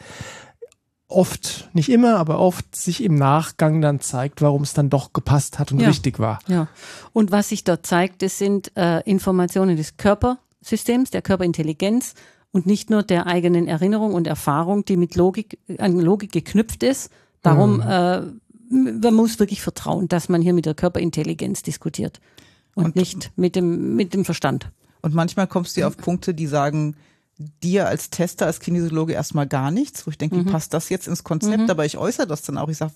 oft, 1.10 1.68
nicht 1.72 1.88
immer, 1.88 2.16
aber 2.18 2.38
oft 2.38 2.74
sich 2.74 3.02
im 3.02 3.16
Nachgang 3.16 3.80
dann 3.80 4.00
zeigt, 4.00 4.42
warum 4.42 4.62
es 4.62 4.74
dann 4.74 4.90
doch 4.90 5.12
gepasst 5.12 5.58
hat 5.58 5.72
und 5.72 5.80
ja. 5.80 5.88
richtig 5.88 6.18
war. 6.18 6.38
Ja. 6.46 6.68
Und 7.12 7.32
was 7.32 7.48
sich 7.48 7.64
dort 7.64 7.86
zeigt, 7.86 8.22
das 8.22 8.38
sind 8.38 8.72
äh, 8.76 9.00
Informationen 9.00 9.76
des 9.76 9.96
Körpersystems, 9.96 11.10
der 11.10 11.22
Körperintelligenz 11.22 12.14
und 12.52 12.66
nicht 12.66 12.90
nur 12.90 13.02
der 13.02 13.26
eigenen 13.26 13.68
Erinnerung 13.68 14.14
und 14.14 14.26
Erfahrung, 14.26 14.84
die 14.84 14.96
mit 14.96 15.14
Logik, 15.14 15.58
an 15.78 15.98
Logik 15.98 16.32
geknüpft 16.32 16.82
ist. 16.82 17.10
Darum, 17.42 17.76
mhm. 17.76 17.82
äh, 17.82 18.22
man 18.70 19.14
muss 19.14 19.38
wirklich 19.38 19.62
vertrauen, 19.62 20.08
dass 20.08 20.28
man 20.28 20.42
hier 20.42 20.52
mit 20.52 20.66
der 20.66 20.74
Körperintelligenz 20.74 21.62
diskutiert 21.62 22.20
und, 22.74 22.86
und 22.86 22.96
nicht 22.96 23.32
mit 23.36 23.56
dem, 23.56 23.96
mit 23.96 24.14
dem 24.14 24.24
Verstand. 24.24 24.70
Und 25.02 25.14
manchmal 25.14 25.46
kommst 25.46 25.76
du 25.76 25.86
auf 25.86 25.96
Punkte, 25.96 26.34
die 26.34 26.46
sagen, 26.46 26.96
dir 27.62 27.86
als 27.86 28.10
Tester, 28.10 28.46
als 28.46 28.60
Kinesiologe 28.60 29.14
erstmal 29.14 29.46
gar 29.46 29.70
nichts, 29.70 30.06
wo 30.06 30.10
ich 30.10 30.18
denke, 30.18 30.36
mhm. 30.36 30.46
wie 30.46 30.50
passt 30.50 30.74
das 30.74 30.90
jetzt 30.90 31.08
ins 31.08 31.24
Konzept? 31.24 31.64
Mhm. 31.64 31.70
Aber 31.70 31.86
ich 31.86 31.96
äußere 31.96 32.26
das 32.26 32.42
dann 32.42 32.58
auch. 32.58 32.68
Ich 32.68 32.76
sage, 32.76 32.92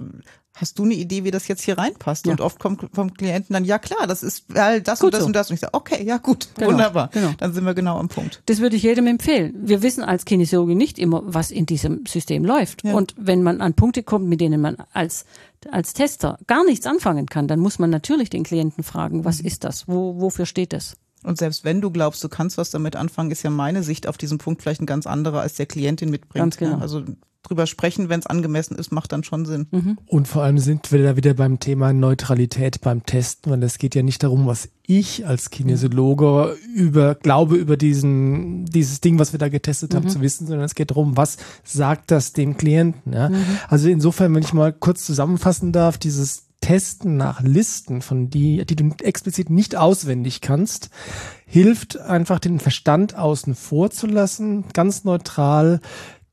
hast 0.54 0.78
du 0.78 0.84
eine 0.84 0.94
Idee, 0.94 1.24
wie 1.24 1.30
das 1.30 1.48
jetzt 1.48 1.62
hier 1.62 1.78
reinpasst? 1.78 2.26
Ja. 2.26 2.32
Und 2.32 2.40
oft 2.40 2.58
kommt 2.58 2.86
vom 2.92 3.14
Klienten 3.14 3.54
dann, 3.54 3.64
ja 3.64 3.78
klar, 3.78 4.06
das 4.06 4.22
ist 4.22 4.44
all 4.56 4.82
das 4.82 5.00
gut 5.00 5.06
und 5.06 5.12
das 5.14 5.20
so. 5.20 5.26
und 5.26 5.32
das. 5.36 5.50
Und 5.50 5.54
ich 5.54 5.60
sage, 5.60 5.74
okay, 5.74 6.04
ja 6.04 6.18
gut, 6.18 6.48
genau. 6.56 6.72
wunderbar. 6.72 7.08
Genau. 7.12 7.32
Dann 7.38 7.54
sind 7.54 7.64
wir 7.64 7.74
genau 7.74 7.98
am 7.98 8.08
Punkt. 8.08 8.42
Das 8.46 8.60
würde 8.60 8.76
ich 8.76 8.82
jedem 8.82 9.06
empfehlen. 9.06 9.54
Wir 9.56 9.82
wissen 9.82 10.04
als 10.04 10.24
Kinesiologe 10.24 10.74
nicht 10.74 10.98
immer, 10.98 11.22
was 11.24 11.50
in 11.50 11.64
diesem 11.64 12.04
System 12.06 12.44
läuft. 12.44 12.84
Ja. 12.84 12.92
Und 12.92 13.14
wenn 13.16 13.42
man 13.42 13.60
an 13.60 13.74
Punkte 13.74 14.02
kommt, 14.02 14.28
mit 14.28 14.40
denen 14.40 14.60
man 14.60 14.76
als 14.92 15.24
als 15.70 15.94
Tester 15.94 16.38
gar 16.46 16.62
nichts 16.64 16.86
anfangen 16.86 17.24
kann, 17.26 17.48
dann 17.48 17.58
muss 17.58 17.78
man 17.78 17.88
natürlich 17.88 18.28
den 18.28 18.44
Klienten 18.44 18.84
fragen, 18.84 19.24
was 19.24 19.40
mhm. 19.40 19.46
ist 19.46 19.64
das? 19.64 19.88
Wo, 19.88 20.20
wofür 20.20 20.44
steht 20.44 20.74
das? 20.74 20.96
Und 21.25 21.38
selbst 21.38 21.64
wenn 21.64 21.81
du 21.81 21.90
glaubst, 21.90 22.23
du 22.23 22.28
kannst 22.28 22.59
was 22.59 22.71
damit 22.71 22.97
anfangen, 22.97 23.31
ist 23.31 23.43
ja 23.43 23.50
meine 23.50 23.83
Sicht 23.83 24.07
auf 24.07 24.16
diesen 24.16 24.38
Punkt 24.38 24.62
vielleicht 24.62 24.83
ein 24.83 24.87
ganz 24.87 25.07
anderer, 25.07 25.40
als 25.40 25.54
der 25.54 25.66
Klientin 25.66 26.11
mitbringt. 26.11 26.43
Ganz 26.43 26.57
genau. 26.57 26.78
Also 26.78 27.02
drüber 27.45 27.66
sprechen, 27.66 28.09
wenn 28.09 28.21
es 28.21 28.26
angemessen 28.26 28.76
ist, 28.76 28.90
macht 28.90 29.12
dann 29.12 29.23
schon 29.23 29.45
Sinn. 29.45 29.66
Mhm. 29.71 29.99
Und 30.07 30.26
vor 30.26 30.43
allem 30.43 30.59
sind 30.59 30.90
wir 30.90 31.02
da 31.02 31.16
wieder 31.16 31.35
beim 31.35 31.61
Thema 31.61 31.93
Neutralität 31.93 32.81
beim 32.81 33.04
Testen, 33.04 33.52
weil 33.52 33.62
es 33.62 33.78
geht 33.78 33.95
ja 33.95 34.02
nicht 34.02 34.23
darum, 34.23 34.47
was 34.47 34.71
ich 34.87 35.26
als 35.26 35.50
Kinesiologe 35.50 36.57
über 36.75 37.14
glaube 37.14 37.57
über 37.57 37.76
diesen 37.76 38.64
dieses 38.66 39.00
Ding, 39.00 39.19
was 39.19 39.33
wir 39.33 39.38
da 39.38 39.49
getestet 39.49 39.95
haben, 39.95 40.04
mhm. 40.04 40.11
zu 40.11 40.21
wissen, 40.21 40.47
sondern 40.47 40.64
es 40.64 40.75
geht 40.75 40.90
darum, 40.90 41.16
was 41.16 41.37
sagt 41.62 42.11
das 42.11 42.33
dem 42.33 42.57
Klienten. 42.57 43.12
Ja? 43.12 43.28
Mhm. 43.28 43.45
Also 43.69 43.88
insofern, 43.88 44.35
wenn 44.35 44.43
ich 44.43 44.52
mal 44.52 44.73
kurz 44.73 45.04
zusammenfassen 45.04 45.73
darf, 45.73 45.99
dieses 45.99 46.49
Testen 46.64 47.18
nach 47.18 47.42
Listen, 47.42 48.00
von 48.00 48.30
die, 48.30 48.64
die 48.64 48.75
du 48.75 48.90
explizit 49.02 49.50
nicht 49.50 49.76
auswendig 49.76 50.40
kannst, 50.40 50.88
hilft 51.44 52.00
einfach 52.00 52.38
den 52.38 52.59
Verstand 52.59 53.18
außen 53.18 53.54
vor 53.54 53.90
zu 53.90 54.06
lassen, 54.06 54.64
ganz 54.73 55.04
neutral 55.04 55.80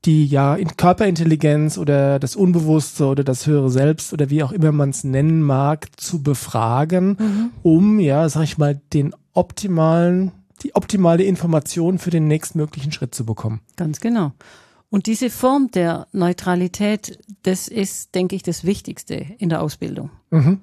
die 0.06 0.26
ja 0.26 0.56
in 0.56 0.76
Körperintelligenz 0.76 1.76
oder 1.76 2.18
das 2.18 2.34
Unbewusste 2.34 3.06
oder 3.06 3.24
das 3.24 3.46
höhere 3.46 3.70
Selbst 3.70 4.12
oder 4.14 4.30
wie 4.30 4.42
auch 4.42 4.52
immer 4.52 4.72
man 4.72 4.90
es 4.90 5.04
nennen 5.04 5.42
mag, 5.42 5.88
zu 5.96 6.22
befragen, 6.22 7.16
mhm. 7.20 7.50
um, 7.62 8.00
ja, 8.00 8.26
sag 8.28 8.44
ich 8.44 8.58
mal, 8.58 8.80
den 8.94 9.14
optimalen, 9.32 10.32
die 10.64 10.74
optimale 10.74 11.22
Information 11.24 11.98
für 11.98 12.10
den 12.10 12.26
nächstmöglichen 12.26 12.90
Schritt 12.90 13.14
zu 13.14 13.24
bekommen. 13.24 13.60
Ganz 13.76 14.00
genau. 14.00 14.32
Und 14.92 15.06
diese 15.06 15.30
Form 15.30 15.70
der 15.70 16.06
Neutralität, 16.12 17.18
das 17.44 17.66
ist, 17.66 18.14
denke 18.14 18.36
ich, 18.36 18.42
das 18.42 18.64
Wichtigste 18.64 19.14
in 19.38 19.48
der 19.48 19.62
Ausbildung. 19.62 20.10
Mhm. 20.28 20.60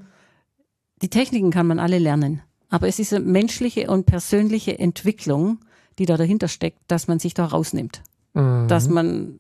Die 1.02 1.10
Techniken 1.10 1.50
kann 1.50 1.66
man 1.66 1.80
alle 1.80 1.98
lernen, 1.98 2.44
aber 2.70 2.88
es 2.88 3.00
ist 3.00 3.12
eine 3.12 3.26
menschliche 3.26 3.90
und 3.90 4.06
persönliche 4.06 4.78
Entwicklung, 4.78 5.58
die 5.98 6.06
da 6.06 6.16
dahinter 6.16 6.48
steckt, 6.48 6.78
dass 6.86 7.08
man 7.08 7.18
sich 7.18 7.34
da 7.34 7.46
rausnimmt. 7.46 8.04
Mhm. 8.36 8.68
Dass 8.68 8.88
man 8.88 9.40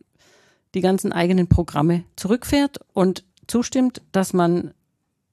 die 0.73 0.81
ganzen 0.81 1.11
eigenen 1.11 1.45
Programme 1.45 2.03
zurückfährt 2.15 2.79
und 2.91 3.23
zustimmt, 3.45 4.01
dass 4.11 4.33
man 4.33 4.73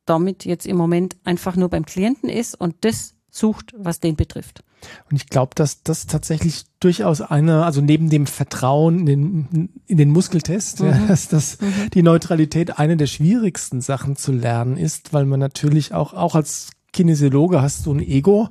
damit 0.05 0.45
jetzt 0.45 0.67
im 0.67 0.77
Moment 0.77 1.17
einfach 1.25 1.57
nur 1.57 1.71
beim 1.71 1.87
Klienten 1.87 2.29
ist 2.29 2.61
und 2.61 2.75
das 2.83 3.15
sucht, 3.31 3.73
was 3.75 4.01
den 4.01 4.17
betrifft. 4.17 4.63
Und 5.11 5.16
ich 5.16 5.28
glaube, 5.28 5.52
dass 5.54 5.83
das 5.83 6.06
tatsächlich 6.06 6.64
durchaus 6.80 7.21
eine, 7.21 7.64
also 7.64 7.80
neben 7.80 8.11
dem 8.11 8.26
Vertrauen 8.26 9.00
in 9.00 9.06
den, 9.06 9.68
in 9.87 9.97
den 9.97 10.11
Muskeltest, 10.11 10.80
mhm. 10.80 10.87
ja, 10.87 10.99
dass 11.09 11.28
das 11.28 11.61
mhm. 11.61 11.90
die 11.95 12.02
Neutralität 12.02 12.78
eine 12.78 12.97
der 12.97 13.06
schwierigsten 13.06 13.80
Sachen 13.80 14.16
zu 14.16 14.33
lernen 14.33 14.76
ist, 14.76 15.12
weil 15.12 15.25
man 15.25 15.40
natürlich 15.40 15.95
auch, 15.95 16.12
auch 16.12 16.35
als 16.35 16.71
Kinesiologe 16.92 17.62
hast 17.62 17.87
du 17.87 17.92
ein 17.92 18.00
Ego. 18.00 18.49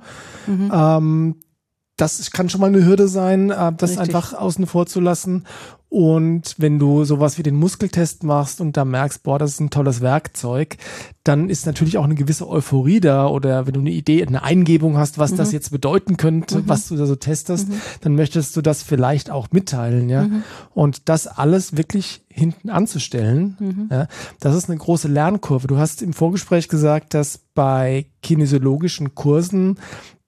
Mhm. 0.48 0.72
Ähm, 0.74 1.36
das 1.98 2.30
kann 2.32 2.50
schon 2.50 2.62
mal 2.62 2.68
eine 2.68 2.86
Hürde 2.86 3.08
sein, 3.08 3.50
äh, 3.50 3.72
das 3.74 3.92
Richtig. 3.92 4.00
einfach 4.00 4.34
außen 4.34 4.68
vor 4.68 4.86
zu 4.86 5.00
lassen. 5.00 5.46
Und 5.96 6.56
wenn 6.58 6.78
du 6.78 7.06
sowas 7.06 7.38
wie 7.38 7.44
den 7.44 7.56
Muskeltest 7.56 8.26
machst 8.26 8.60
und 8.60 8.76
da 8.76 8.84
merkst, 8.84 9.24
boah, 9.24 9.40
das 9.40 9.52
ist 9.52 9.62
ein 9.62 9.70
tolles 9.70 10.02
Werkzeug, 10.02 10.76
dann 11.24 11.50
ist 11.50 11.66
natürlich 11.66 11.98
auch 11.98 12.04
eine 12.04 12.16
gewisse 12.16 12.50
Euphorie 12.50 13.00
da. 13.00 13.28
Oder 13.28 13.66
wenn 13.66 13.76
du 13.76 13.80
eine 13.80 13.92
Idee, 13.92 14.28
eine 14.28 14.44
Eingebung 14.44 14.98
hast, 14.98 15.20
was 15.20 15.32
mhm. 15.32 15.38
das 15.38 15.54
jetzt 15.54 15.72
bedeuten 15.72 16.18
könnte, 16.18 16.58
mhm. 16.58 16.64
was 16.68 16.90
du 16.90 16.98
da 16.98 17.06
so 17.06 17.16
testest, 17.16 17.70
mhm. 17.70 17.80
dann 18.02 18.16
möchtest 18.16 18.58
du 18.58 18.62
das 18.62 18.84
vielleicht 18.84 19.30
auch 19.32 19.48
mitteilen, 19.52 20.10
ja. 20.10 20.24
Mhm. 20.24 20.44
Und 20.74 21.08
das 21.08 21.28
alles 21.28 21.78
wirklich 21.78 22.26
hinten 22.28 22.70
anzustellen, 22.70 23.56
mhm. 23.58 23.88
ja, 23.90 24.08
das 24.42 24.54
ist 24.54 24.70
eine 24.70 24.78
große 24.78 25.08
Lernkurve. 25.08 25.68
Du 25.68 25.78
hast 25.78 26.02
im 26.02 26.12
Vorgespräch 26.12 26.68
gesagt, 26.68 27.14
dass 27.14 27.40
bei 27.54 28.08
kinesiologischen 28.22 29.16
Kursen 29.16 29.78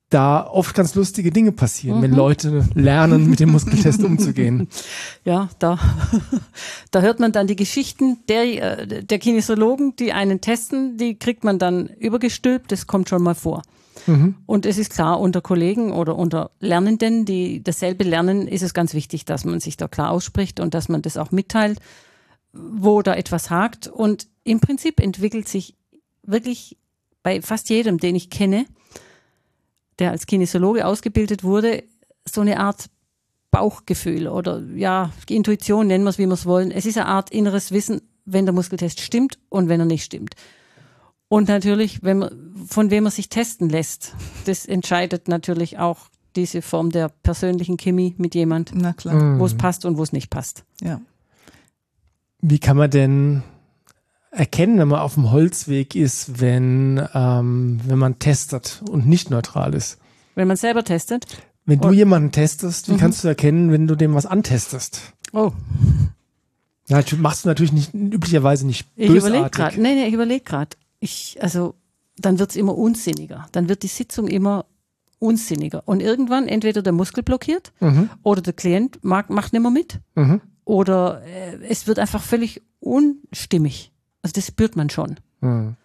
da 0.10 0.48
oft 0.48 0.74
ganz 0.74 0.96
lustige 0.96 1.32
Dinge 1.32 1.52
passieren, 1.52 1.98
mhm. 1.98 2.04
wenn 2.04 2.12
Leute 2.14 2.66
lernen, 2.74 3.30
mit 3.30 3.40
dem 3.40 3.52
Muskeltest 3.52 4.04
umzugehen. 4.04 4.70
Ja, 5.26 5.50
da, 5.60 5.78
da 6.92 7.02
hört 7.02 7.20
man 7.20 7.34
dann 7.34 7.48
die 7.48 7.58
Geschichten 7.58 8.20
der, 8.30 8.80
äh, 8.80 9.04
der 9.04 9.20
Kinesiologen, 9.20 9.96
die 9.98 10.14
einen 10.14 10.40
testen, 10.40 10.98
die 10.98 11.20
kriegt 11.20 11.44
man 11.44 11.60
dann 11.60 11.88
übergestülpt, 11.88 12.72
das 12.72 12.88
kommt 12.88 13.10
schon 13.10 13.22
mal 13.22 13.36
vor. 13.36 13.64
Mhm. 14.06 14.36
Und 14.46 14.66
es 14.66 14.78
ist 14.78 14.94
klar, 14.94 15.20
unter 15.20 15.42
Kollegen 15.42 15.92
oder 15.92 16.16
unter 16.16 16.52
Lernenden, 16.60 17.26
die 17.26 17.62
dasselbe 17.62 18.06
lernen, 18.06 18.48
ist 18.48 18.62
es 18.62 18.74
ganz 18.74 18.94
wichtig, 18.94 19.26
dass 19.26 19.44
man 19.44 19.60
sich 19.60 19.76
da 19.76 19.90
klar 19.90 20.12
ausspricht 20.12 20.62
und 20.62 20.74
dass 20.74 20.88
man 20.88 21.02
das 21.02 21.18
auch 21.18 21.32
mitteilt, 21.32 21.80
wo 22.54 23.02
da 23.02 23.14
etwas 23.14 23.50
hakt. 23.50 23.88
Und 23.88 24.28
im 24.46 24.62
Prinzip 24.62 25.02
entwickelt 25.02 25.50
sich 25.50 25.76
wirklich 26.24 26.78
bei 27.24 27.42
fast 27.42 27.70
jedem, 27.70 27.98
den 27.98 28.16
ich 28.16 28.30
kenne, 28.30 28.66
der 30.00 30.12
als 30.12 30.25
Kinesiologe 30.25 30.86
ausgebildet 30.86 31.44
wurde, 31.44 31.84
so 32.25 32.42
eine 32.42 32.60
Art 32.60 32.89
Bauchgefühl 33.51 34.27
oder 34.27 34.62
ja, 34.75 35.12
Intuition, 35.30 35.88
nennen 35.88 36.04
wir 36.04 36.10
es, 36.10 36.18
wie 36.18 36.25
wir 36.25 36.34
es 36.34 36.46
wollen. 36.46 36.72
Es 36.72 36.86
ist 36.86 36.98
eine 36.98 37.08
Art 37.08 37.30
inneres 37.30 37.72
Wissen, 37.72 38.01
wenn 38.25 38.46
der 38.46 38.54
Muskeltest 38.54 39.00
stimmt 39.00 39.39
und 39.50 39.70
wenn 39.70 39.80
er 39.80 39.86
nicht 39.86 40.04
stimmt. 40.04 40.36
Und 41.30 41.48
natürlich, 41.48 42.04
wenn 42.04 42.20
man, 42.20 42.54
von 42.68 42.92
wem 42.92 43.04
man 43.04 43.12
sich 43.12 43.30
testen 43.30 43.70
lässt, 43.70 44.16
das 44.46 44.66
entscheidet 44.66 45.27
natürlich 45.27 45.77
auch 45.77 46.10
diese 46.36 46.62
Form 46.62 46.92
der 46.92 47.10
persönlichen 47.10 47.77
Chemie 47.77 48.13
mit 48.18 48.36
jemand, 48.36 48.72
wo 48.74 49.46
es 49.46 49.58
passt 49.58 49.86
und 49.86 49.98
wo 49.98 50.04
es 50.04 50.13
nicht 50.13 50.30
passt. 50.30 50.63
Ja. 50.82 51.01
Wie 52.39 52.60
kann 52.60 52.77
man 52.77 52.92
denn 52.92 53.44
erkennen, 54.32 54.78
wenn 54.80 54.88
man 54.88 55.00
auf 55.00 55.16
dem 55.16 55.32
Holzweg 55.32 55.96
ist, 55.96 56.40
wenn, 56.40 57.02
ähm, 57.14 57.80
wenn 57.86 57.98
man 57.98 58.20
testet 58.20 58.84
und 58.90 59.08
nicht 59.08 59.30
neutral 59.30 59.74
ist? 59.74 60.00
Wenn 60.36 60.48
man 60.48 60.58
selber 60.58 60.84
testet? 60.84 61.26
Wenn 61.66 61.82
du 61.82 61.92
jemanden 61.92 62.32
testest, 62.32 62.88
wie 62.88 62.94
mhm. 62.94 62.98
kannst 62.98 63.24
du 63.24 63.28
erkennen, 63.28 63.72
wenn 63.72 63.88
du 63.88 63.96
dem 63.96 64.14
was 64.14 64.26
antestest? 64.26 65.14
Oh. 65.34 65.52
Ja, 66.88 67.04
machst 67.18 67.44
du 67.44 67.50
natürlich 67.50 67.74
nicht, 67.74 67.94
üblicherweise 67.94 68.66
nicht 68.66 68.96
bösartig. 68.96 69.18
Ich 69.18 69.24
überlege 69.24 69.50
gerade, 69.50 69.82
nee, 69.82 69.96
nee, 69.96 70.08
ich 70.08 70.14
überlege 70.14 70.44
gerade. 70.44 70.78
Ich, 71.00 71.38
also, 71.42 71.76
dann 72.18 72.40
wird's 72.40 72.56
immer 72.56 72.78
unsinniger. 72.78 73.48
Dann 73.52 73.68
wird 73.68 73.84
die 73.84 73.88
Sitzung 73.88 74.30
immer 74.30 74.66
unsinniger. 75.20 75.84
Und 75.86 76.02
irgendwann 76.02 76.48
entweder 76.48 76.82
der 76.82 76.94
Muskel 76.94 77.24
blockiert 77.24 77.74
mhm. 77.82 78.10
oder 78.24 78.42
der 78.42 78.54
Klient 78.54 79.04
mag, 79.04 79.30
macht 79.30 79.52
nicht 79.52 79.62
mehr 79.62 79.72
mit. 79.72 80.00
Mhm. 80.16 80.42
Oder 80.64 81.22
äh, 81.26 81.58
es 81.68 81.88
wird 81.88 82.00
einfach 82.00 82.22
völlig 82.22 82.62
unstimmig. 82.80 83.92
Also 84.28 84.34
das 84.34 84.48
spürt 84.48 84.76
man 84.76 84.90
schon. 84.90 85.16
Mhm. 85.40 85.78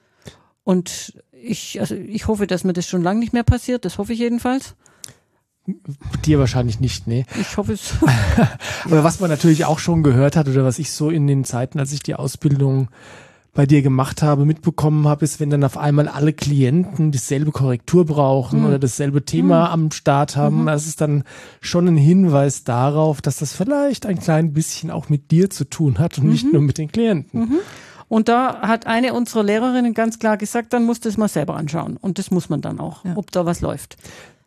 Und 0.64 1.22
ich, 1.30 1.78
also 1.80 1.94
ich 1.94 2.26
hoffe, 2.26 2.48
dass 2.48 2.64
mir 2.64 2.72
das 2.72 2.88
schon 2.88 3.00
lange 3.00 3.20
nicht 3.20 3.32
mehr 3.32 3.44
passiert. 3.44 3.84
Das 3.84 3.98
hoffe 3.98 4.14
ich 4.14 4.18
jedenfalls. 4.18 4.74
Dir 6.24 6.40
wahrscheinlich 6.40 6.80
nicht, 6.80 7.06
nee. 7.06 7.24
Ich 7.40 7.56
hoffe 7.56 7.74
es. 7.74 7.94
Aber 8.84 9.04
was 9.04 9.20
man 9.20 9.30
natürlich 9.30 9.64
auch 9.64 9.78
schon 9.78 10.02
gehört 10.02 10.34
hat 10.34 10.48
oder 10.48 10.64
was 10.64 10.80
ich 10.80 10.90
so 10.90 11.08
in 11.08 11.28
den 11.28 11.44
Zeiten, 11.44 11.78
als 11.78 11.92
ich 11.92 12.02
die 12.02 12.16
Ausbildung 12.16 12.88
bei 13.54 13.64
dir 13.64 13.82
gemacht 13.82 14.22
habe, 14.22 14.44
mitbekommen 14.44 15.06
habe, 15.06 15.24
ist, 15.24 15.38
wenn 15.38 15.50
dann 15.50 15.62
auf 15.62 15.76
einmal 15.76 16.08
alle 16.08 16.32
Klienten 16.32 17.12
dieselbe 17.12 17.52
Korrektur 17.52 18.06
brauchen 18.06 18.60
mhm. 18.60 18.66
oder 18.66 18.78
dasselbe 18.80 19.24
Thema 19.24 19.66
mhm. 19.66 19.72
am 19.72 19.90
Start 19.92 20.36
haben, 20.36 20.62
mhm. 20.62 20.66
das 20.66 20.88
ist 20.88 21.00
dann 21.00 21.22
schon 21.60 21.86
ein 21.86 21.96
Hinweis 21.96 22.64
darauf, 22.64 23.22
dass 23.22 23.36
das 23.36 23.54
vielleicht 23.54 24.04
ein 24.04 24.18
klein 24.18 24.52
bisschen 24.52 24.90
auch 24.90 25.10
mit 25.10 25.30
dir 25.30 25.48
zu 25.48 25.64
tun 25.64 26.00
hat 26.00 26.18
und 26.18 26.28
nicht 26.28 26.46
mhm. 26.46 26.52
nur 26.52 26.62
mit 26.62 26.78
den 26.78 26.90
Klienten. 26.90 27.60
Und 28.12 28.28
da 28.28 28.60
hat 28.60 28.86
eine 28.86 29.14
unserer 29.14 29.42
Lehrerinnen 29.42 29.94
ganz 29.94 30.18
klar 30.18 30.36
gesagt, 30.36 30.74
dann 30.74 30.84
muss 30.84 31.00
das 31.00 31.16
mal 31.16 31.28
selber 31.28 31.56
anschauen. 31.56 31.96
Und 31.96 32.18
das 32.18 32.30
muss 32.30 32.50
man 32.50 32.60
dann 32.60 32.78
auch, 32.78 33.06
ja. 33.06 33.16
ob 33.16 33.30
da 33.30 33.46
was 33.46 33.62
läuft. 33.62 33.96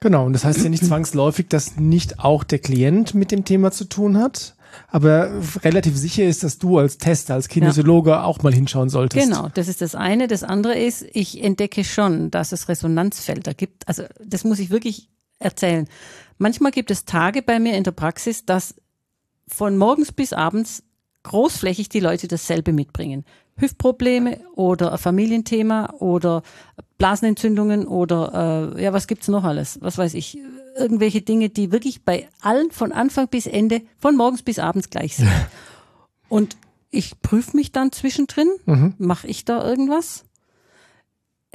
Genau, 0.02 0.28
und 0.28 0.34
das 0.34 0.46
heißt 0.46 0.64
ja 0.64 0.70
nicht 0.70 0.86
zwangsläufig, 0.86 1.48
dass 1.48 1.76
nicht 1.76 2.20
auch 2.20 2.44
der 2.44 2.60
Klient 2.60 3.16
mit 3.16 3.32
dem 3.32 3.44
Thema 3.44 3.72
zu 3.72 3.86
tun 3.86 4.20
hat. 4.20 4.56
Aber 4.88 5.32
relativ 5.64 5.98
sicher 5.98 6.26
ist, 6.26 6.44
dass 6.44 6.60
du 6.60 6.78
als 6.78 7.00
Tester, 7.00 7.34
als 7.34 7.48
Kinesiologe 7.48 8.12
ja. 8.12 8.24
auch 8.24 8.44
mal 8.44 8.54
hinschauen 8.54 8.90
solltest. 8.90 9.26
Genau, 9.28 9.50
das 9.56 9.68
ist 9.68 9.82
das 9.82 9.96
eine. 9.96 10.28
Das 10.28 10.44
andere 10.44 10.78
ist, 10.78 11.04
ich 11.14 11.44
entdecke 11.44 11.84
schon, 11.84 12.30
dass 12.30 12.52
es 12.52 12.70
Resonanzfelder 12.70 13.56
gibt. 13.56 13.88
Also 13.88 14.04
das 14.24 14.44
muss 14.44 14.60
ich 14.60 14.70
wirklich 14.70 15.10
erzählen. 15.40 15.88
Manchmal 16.38 16.70
gibt 16.70 16.92
es 16.92 17.06
Tage 17.06 17.42
bei 17.42 17.60
mir 17.60 17.76
in 17.76 17.84
der 17.84 17.94
Praxis, 17.94 18.46
dass 18.46 18.76
von 19.48 19.76
morgens 19.76 20.12
bis 20.12 20.34
abends 20.34 20.84
großflächig 21.24 21.90
die 21.90 22.00
Leute 22.00 22.28
dasselbe 22.28 22.72
mitbringen. 22.72 23.26
Hüftprobleme 23.58 24.40
oder 24.56 24.92
ein 24.92 24.98
Familienthema 24.98 25.94
oder 26.00 26.44
Blasenentzündungen 26.98 27.88
oder 27.88 28.74
äh, 28.76 28.84
ja, 28.84 28.94
was 28.94 29.08
gibt's 29.08 29.28
noch 29.28 29.44
alles? 29.44 29.80
Was 29.82 29.98
weiß 29.98 30.14
ich? 30.14 30.38
irgendwelche 30.76 31.22
Dinge, 31.22 31.50
die 31.50 31.72
wirklich 31.72 32.04
bei 32.04 32.28
allen 32.42 32.72
von 32.72 32.92
Anfang 32.92 33.28
bis 33.28 33.48
Ende, 33.48 33.82
von 33.98 34.16
morgens 34.16 34.44
bis 34.44 34.60
abends 34.60 34.90
gleich 34.90 35.16
sind. 35.16 35.32
Und 36.30 36.58
ich 36.92 37.22
prüfe 37.22 37.56
mich 37.56 37.72
dann 37.72 37.92
zwischendrin, 37.92 38.50
mhm. 38.66 38.94
mache 38.98 39.28
ich 39.28 39.46
da 39.46 39.68
irgendwas? 39.68 40.25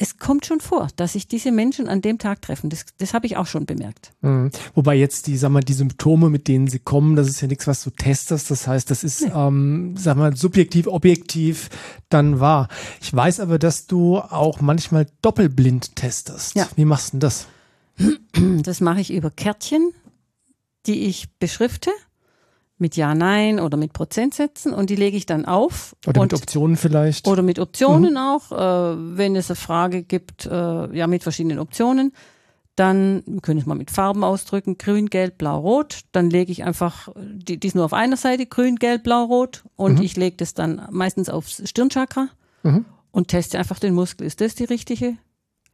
Es 0.03 0.17
kommt 0.17 0.47
schon 0.47 0.61
vor, 0.61 0.89
dass 0.97 1.13
sich 1.13 1.29
diese 1.29 1.53
Menschen 1.53 1.87
an 1.87 2.01
dem 2.01 2.17
Tag 2.17 2.41
treffen. 2.41 2.71
Das, 2.71 2.87
das 2.97 3.13
habe 3.13 3.27
ich 3.27 3.37
auch 3.37 3.47
schon 3.47 3.67
bemerkt. 3.67 4.13
Mhm. 4.23 4.51
Wobei 4.75 4.95
jetzt 4.95 5.27
die, 5.27 5.37
sag 5.37 5.51
mal, 5.51 5.61
die 5.61 5.75
Symptome, 5.75 6.31
mit 6.31 6.49
denen 6.49 6.69
sie 6.69 6.79
kommen, 6.79 7.17
das 7.17 7.29
ist 7.29 7.43
ja 7.43 7.49
nichts, 7.49 7.67
was 7.67 7.85
du 7.85 7.91
testest. 7.91 8.51
Das 8.51 8.67
heißt, 8.67 8.91
das 8.91 9.05
ist, 9.05 9.21
nee. 9.21 9.33
ähm, 9.35 9.95
sag 9.99 10.17
mal, 10.17 10.35
subjektiv, 10.35 10.87
objektiv 10.87 11.69
dann 12.09 12.41
wahr. 12.41 12.69
Ich 13.03 13.13
weiß 13.15 13.41
aber, 13.41 13.59
dass 13.59 13.87
du 13.87 14.17
auch 14.17 14.63
manchmal 14.63 15.07
doppelblind 15.21 15.95
testest. 15.97 16.55
Ja. 16.55 16.67
Wie 16.77 16.87
machst 16.87 17.09
du 17.09 17.19
denn 17.19 17.21
das? 17.21 17.47
Das 18.63 18.81
mache 18.81 19.03
ich 19.03 19.13
über 19.13 19.31
Kärtchen, 19.31 19.93
die 20.87 21.09
ich 21.09 21.29
beschrifte 21.39 21.91
mit 22.81 22.97
Ja, 22.97 23.15
Nein 23.15 23.61
oder 23.61 23.77
mit 23.77 23.93
Prozentsätzen 23.93 24.73
und 24.73 24.91
die 24.91 24.97
lege 24.97 25.17
ich 25.17 25.27
dann 25.27 25.45
auf. 25.45 25.95
Oder 26.07 26.23
mit 26.23 26.35
Optionen 26.35 26.77
vielleicht. 26.77 27.27
Oder 27.27 27.43
mit 27.43 27.59
Optionen 27.59 28.13
mhm. 28.13 28.17
auch, 28.17 28.53
äh, 28.53 29.17
wenn 29.17 29.37
es 29.37 29.51
eine 29.51 29.57
Frage 29.57 30.03
gibt, 30.03 30.47
äh, 30.47 30.97
ja, 30.97 31.07
mit 31.07 31.23
verschiedenen 31.23 31.59
Optionen. 31.59 32.13
Dann 32.77 33.23
können 33.43 33.59
wir 33.59 33.63
es 33.63 33.67
mal 33.67 33.75
mit 33.75 33.91
Farben 33.91 34.25
ausdrücken, 34.25 34.79
grün, 34.79 35.11
gelb, 35.11 35.37
blau, 35.39 35.59
rot. 35.59 36.01
Dann 36.13 36.31
lege 36.31 36.51
ich 36.51 36.65
einfach, 36.65 37.09
die, 37.19 37.59
die 37.59 37.67
ist 37.67 37.75
nur 37.75 37.85
auf 37.85 37.93
einer 37.93 38.17
Seite, 38.17 38.47
grün, 38.47 38.77
gelb, 38.77 39.03
blau, 39.03 39.25
rot. 39.25 39.65
Und 39.77 39.99
mhm. 39.99 40.03
ich 40.03 40.17
lege 40.17 40.37
das 40.37 40.55
dann 40.55 40.87
meistens 40.91 41.29
aufs 41.29 41.69
Stirnchakra 41.69 42.29
mhm. 42.63 42.87
und 43.11 43.29
teste 43.29 43.59
einfach 43.59 43.79
den 43.79 43.93
Muskel. 43.93 44.27
Ist 44.27 44.41
das 44.41 44.55
die 44.55 44.65
richtige 44.65 45.19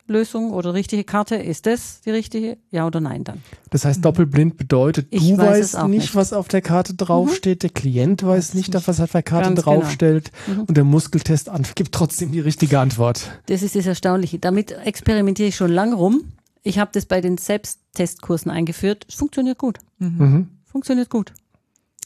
Lösung 0.08 0.52
oder 0.52 0.74
richtige 0.74 1.04
Karte, 1.04 1.36
ist 1.36 1.66
das 1.66 2.00
die 2.02 2.10
richtige? 2.10 2.58
Ja 2.70 2.86
oder 2.86 3.00
nein 3.00 3.24
dann? 3.24 3.42
Das 3.70 3.84
heißt, 3.84 4.04
doppelblind 4.04 4.56
bedeutet, 4.56 5.08
ich 5.10 5.28
du 5.28 5.38
weiß 5.38 5.74
weißt 5.74 5.88
nicht, 5.88 6.00
nicht, 6.00 6.14
was 6.14 6.32
auf 6.32 6.48
der 6.48 6.62
Karte 6.62 6.94
draufsteht, 6.94 7.58
mhm. 7.58 7.60
der 7.60 7.70
Klient 7.70 8.22
weiß 8.22 8.54
nicht, 8.54 8.72
nicht, 8.72 8.88
was 8.88 9.00
auf 9.00 9.12
der 9.12 9.22
Karte 9.22 9.48
Ganz 9.48 9.62
draufstellt 9.62 10.30
genau. 10.46 10.62
mhm. 10.62 10.64
und 10.68 10.76
der 10.76 10.84
Muskeltest 10.84 11.50
gibt 11.74 11.92
trotzdem 11.92 12.32
die 12.32 12.40
richtige 12.40 12.78
Antwort. 12.78 13.30
Das 13.46 13.62
ist 13.62 13.74
das 13.76 13.86
Erstaunliche. 13.86 14.38
Damit 14.38 14.72
experimentiere 14.72 15.48
ich 15.48 15.56
schon 15.56 15.70
lange 15.70 15.94
rum. 15.94 16.32
Ich 16.62 16.78
habe 16.78 16.90
das 16.92 17.06
bei 17.06 17.20
den 17.20 17.38
Selbsttestkursen 17.38 18.50
eingeführt. 18.50 19.06
Es 19.08 19.14
funktioniert 19.14 19.58
gut. 19.58 19.78
Mhm. 19.98 20.16
mhm. 20.18 20.48
Funktioniert 20.64 21.08
gut. 21.08 21.32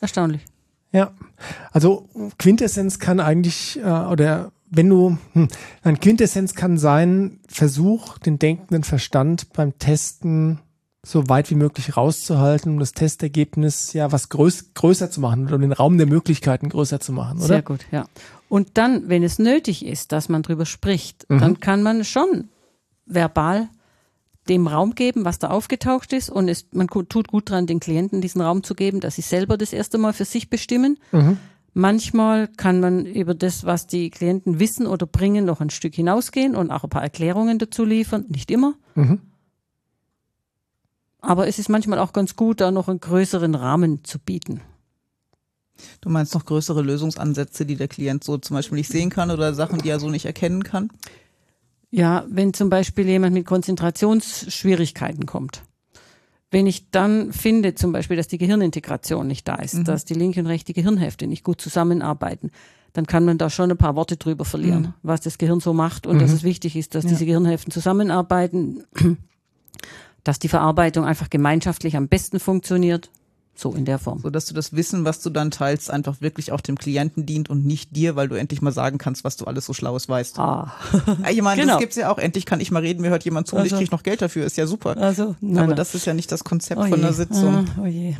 Erstaunlich. 0.00 0.42
Ja, 0.92 1.12
also 1.72 2.08
Quintessenz 2.38 2.98
kann 2.98 3.20
eigentlich 3.20 3.78
äh, 3.78 3.82
oder 3.82 4.52
wenn 4.70 4.88
du, 4.88 5.18
hm, 5.32 5.48
ein 5.82 6.00
Quintessenz 6.00 6.54
kann 6.54 6.78
sein, 6.78 7.40
versuch 7.48 8.18
den 8.18 8.38
denkenden 8.38 8.84
Verstand 8.84 9.52
beim 9.52 9.78
Testen 9.78 10.60
so 11.02 11.28
weit 11.28 11.50
wie 11.50 11.54
möglich 11.54 11.96
rauszuhalten, 11.96 12.72
um 12.72 12.78
das 12.78 12.92
Testergebnis 12.92 13.94
ja 13.94 14.12
was 14.12 14.28
größ, 14.28 14.74
größer 14.74 15.10
zu 15.10 15.20
machen 15.20 15.46
oder 15.46 15.58
den 15.58 15.72
Raum 15.72 15.96
der 15.96 16.06
Möglichkeiten 16.06 16.68
größer 16.68 17.00
zu 17.00 17.12
machen, 17.12 17.38
oder? 17.38 17.46
Sehr 17.46 17.62
gut, 17.62 17.86
ja. 17.90 18.06
Und 18.48 18.70
dann, 18.74 19.08
wenn 19.08 19.22
es 19.22 19.38
nötig 19.38 19.84
ist, 19.84 20.12
dass 20.12 20.28
man 20.28 20.42
drüber 20.42 20.66
spricht, 20.66 21.28
mhm. 21.30 21.38
dann 21.38 21.60
kann 21.60 21.82
man 21.82 22.04
schon 22.04 22.48
verbal 23.06 23.68
dem 24.48 24.66
Raum 24.66 24.94
geben, 24.94 25.24
was 25.24 25.38
da 25.38 25.48
aufgetaucht 25.48 26.12
ist 26.12 26.28
und 26.28 26.48
es, 26.48 26.66
man 26.72 26.88
tut 26.88 27.28
gut 27.28 27.48
dran, 27.48 27.66
den 27.66 27.80
Klienten 27.80 28.20
diesen 28.20 28.40
Raum 28.40 28.62
zu 28.62 28.74
geben, 28.74 29.00
dass 29.00 29.14
sie 29.14 29.22
selber 29.22 29.56
das 29.56 29.72
erste 29.72 29.96
Mal 29.96 30.12
für 30.12 30.24
sich 30.24 30.50
bestimmen. 30.50 30.98
Mhm. 31.12 31.38
Manchmal 31.72 32.48
kann 32.48 32.80
man 32.80 33.06
über 33.06 33.34
das, 33.34 33.64
was 33.64 33.86
die 33.86 34.10
Klienten 34.10 34.58
wissen 34.58 34.86
oder 34.86 35.06
bringen, 35.06 35.44
noch 35.44 35.60
ein 35.60 35.70
Stück 35.70 35.94
hinausgehen 35.94 36.56
und 36.56 36.70
auch 36.70 36.84
ein 36.84 36.90
paar 36.90 37.02
Erklärungen 37.02 37.58
dazu 37.58 37.84
liefern. 37.84 38.24
Nicht 38.28 38.50
immer. 38.50 38.74
Mhm. 38.94 39.20
Aber 41.20 41.46
es 41.46 41.58
ist 41.58 41.68
manchmal 41.68 41.98
auch 41.98 42.12
ganz 42.12 42.34
gut, 42.34 42.60
da 42.60 42.70
noch 42.70 42.88
einen 42.88 43.00
größeren 43.00 43.54
Rahmen 43.54 44.04
zu 44.04 44.18
bieten. 44.18 44.62
Du 46.00 46.10
meinst 46.10 46.34
noch 46.34 46.44
größere 46.44 46.82
Lösungsansätze, 46.82 47.64
die 47.64 47.76
der 47.76 47.88
Klient 47.88 48.24
so 48.24 48.36
zum 48.38 48.56
Beispiel 48.56 48.78
nicht 48.78 48.90
sehen 48.90 49.10
kann 49.10 49.30
oder 49.30 49.54
Sachen, 49.54 49.78
die 49.80 49.88
er 49.88 50.00
so 50.00 50.10
nicht 50.10 50.26
erkennen 50.26 50.64
kann? 50.64 50.90
Ja, 51.90 52.24
wenn 52.28 52.52
zum 52.52 52.68
Beispiel 52.68 53.06
jemand 53.06 53.34
mit 53.34 53.46
Konzentrationsschwierigkeiten 53.46 55.26
kommt 55.26 55.62
wenn 56.50 56.66
ich 56.66 56.90
dann 56.90 57.32
finde, 57.32 57.74
zum 57.74 57.92
Beispiel, 57.92 58.16
dass 58.16 58.28
die 58.28 58.38
Gehirnintegration 58.38 59.26
nicht 59.26 59.46
da 59.46 59.56
ist, 59.56 59.74
mhm. 59.74 59.84
dass 59.84 60.04
die 60.04 60.14
linke 60.14 60.40
und 60.40 60.46
rechte 60.46 60.72
Gehirnhälfte 60.72 61.26
nicht 61.26 61.44
gut 61.44 61.60
zusammenarbeiten, 61.60 62.50
dann 62.92 63.06
kann 63.06 63.24
man 63.24 63.38
da 63.38 63.50
schon 63.50 63.70
ein 63.70 63.76
paar 63.76 63.94
Worte 63.94 64.16
drüber 64.16 64.44
verlieren, 64.44 64.82
mhm. 64.82 64.94
was 65.02 65.20
das 65.20 65.38
Gehirn 65.38 65.60
so 65.60 65.72
macht 65.72 66.06
und 66.06 66.16
mhm. 66.16 66.20
dass 66.20 66.32
es 66.32 66.42
wichtig 66.42 66.74
ist, 66.76 66.94
dass 66.94 67.04
ja. 67.04 67.10
diese 67.10 67.24
Gehirnhälften 67.24 67.72
zusammenarbeiten, 67.72 68.84
dass 70.24 70.40
die 70.40 70.48
Verarbeitung 70.48 71.04
einfach 71.04 71.30
gemeinschaftlich 71.30 71.96
am 71.96 72.08
besten 72.08 72.40
funktioniert 72.40 73.10
so 73.54 73.72
in 73.74 73.84
der 73.84 73.98
Form. 73.98 74.20
So 74.20 74.30
dass 74.30 74.46
du 74.46 74.54
das 74.54 74.72
Wissen, 74.74 75.04
was 75.04 75.20
du 75.20 75.30
dann 75.30 75.50
teilst, 75.50 75.90
einfach 75.90 76.20
wirklich 76.20 76.52
auch 76.52 76.60
dem 76.60 76.78
Klienten 76.78 77.26
dient 77.26 77.50
und 77.50 77.66
nicht 77.66 77.94
dir, 77.94 78.16
weil 78.16 78.28
du 78.28 78.34
endlich 78.36 78.62
mal 78.62 78.72
sagen 78.72 78.98
kannst, 78.98 79.24
was 79.24 79.36
du 79.36 79.44
alles 79.44 79.66
so 79.66 79.74
Schlaues 79.74 80.08
weißt. 80.08 80.38
Ah. 80.38 80.72
ich 81.30 81.42
meine, 81.42 81.62
genau. 81.62 81.74
das 81.74 81.80
gibt's 81.80 81.96
ja 81.96 82.10
auch. 82.10 82.18
Endlich 82.18 82.46
kann 82.46 82.60
ich 82.60 82.70
mal 82.70 82.80
reden, 82.80 83.02
mir 83.02 83.10
hört 83.10 83.24
jemand 83.24 83.46
zu 83.46 83.56
und 83.56 83.66
ich 83.66 83.72
also. 83.72 83.82
krieg 83.82 83.92
noch 83.92 84.02
Geld 84.02 84.22
dafür. 84.22 84.46
Ist 84.46 84.56
ja 84.56 84.66
super. 84.66 84.96
Also, 84.96 85.36
nein, 85.40 85.58
Aber 85.58 85.66
nein. 85.68 85.76
das 85.76 85.94
ist 85.94 86.06
ja 86.06 86.14
nicht 86.14 86.32
das 86.32 86.44
Konzept 86.44 86.80
oh 86.80 86.86
von 86.86 87.00
der 87.00 87.12
Sitzung. 87.12 87.66
Ah, 87.76 87.82
oh 87.82 87.86
je. 87.86 88.14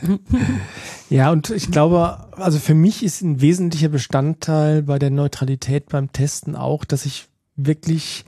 ja, 1.10 1.30
und 1.30 1.50
ich 1.50 1.70
glaube, 1.70 2.26
also 2.36 2.58
für 2.58 2.74
mich 2.74 3.02
ist 3.02 3.20
ein 3.22 3.40
wesentlicher 3.40 3.88
Bestandteil 3.88 4.82
bei 4.82 4.98
der 4.98 5.10
Neutralität 5.10 5.88
beim 5.88 6.12
Testen 6.12 6.56
auch, 6.56 6.84
dass 6.84 7.04
ich 7.04 7.28
wirklich 7.56 8.24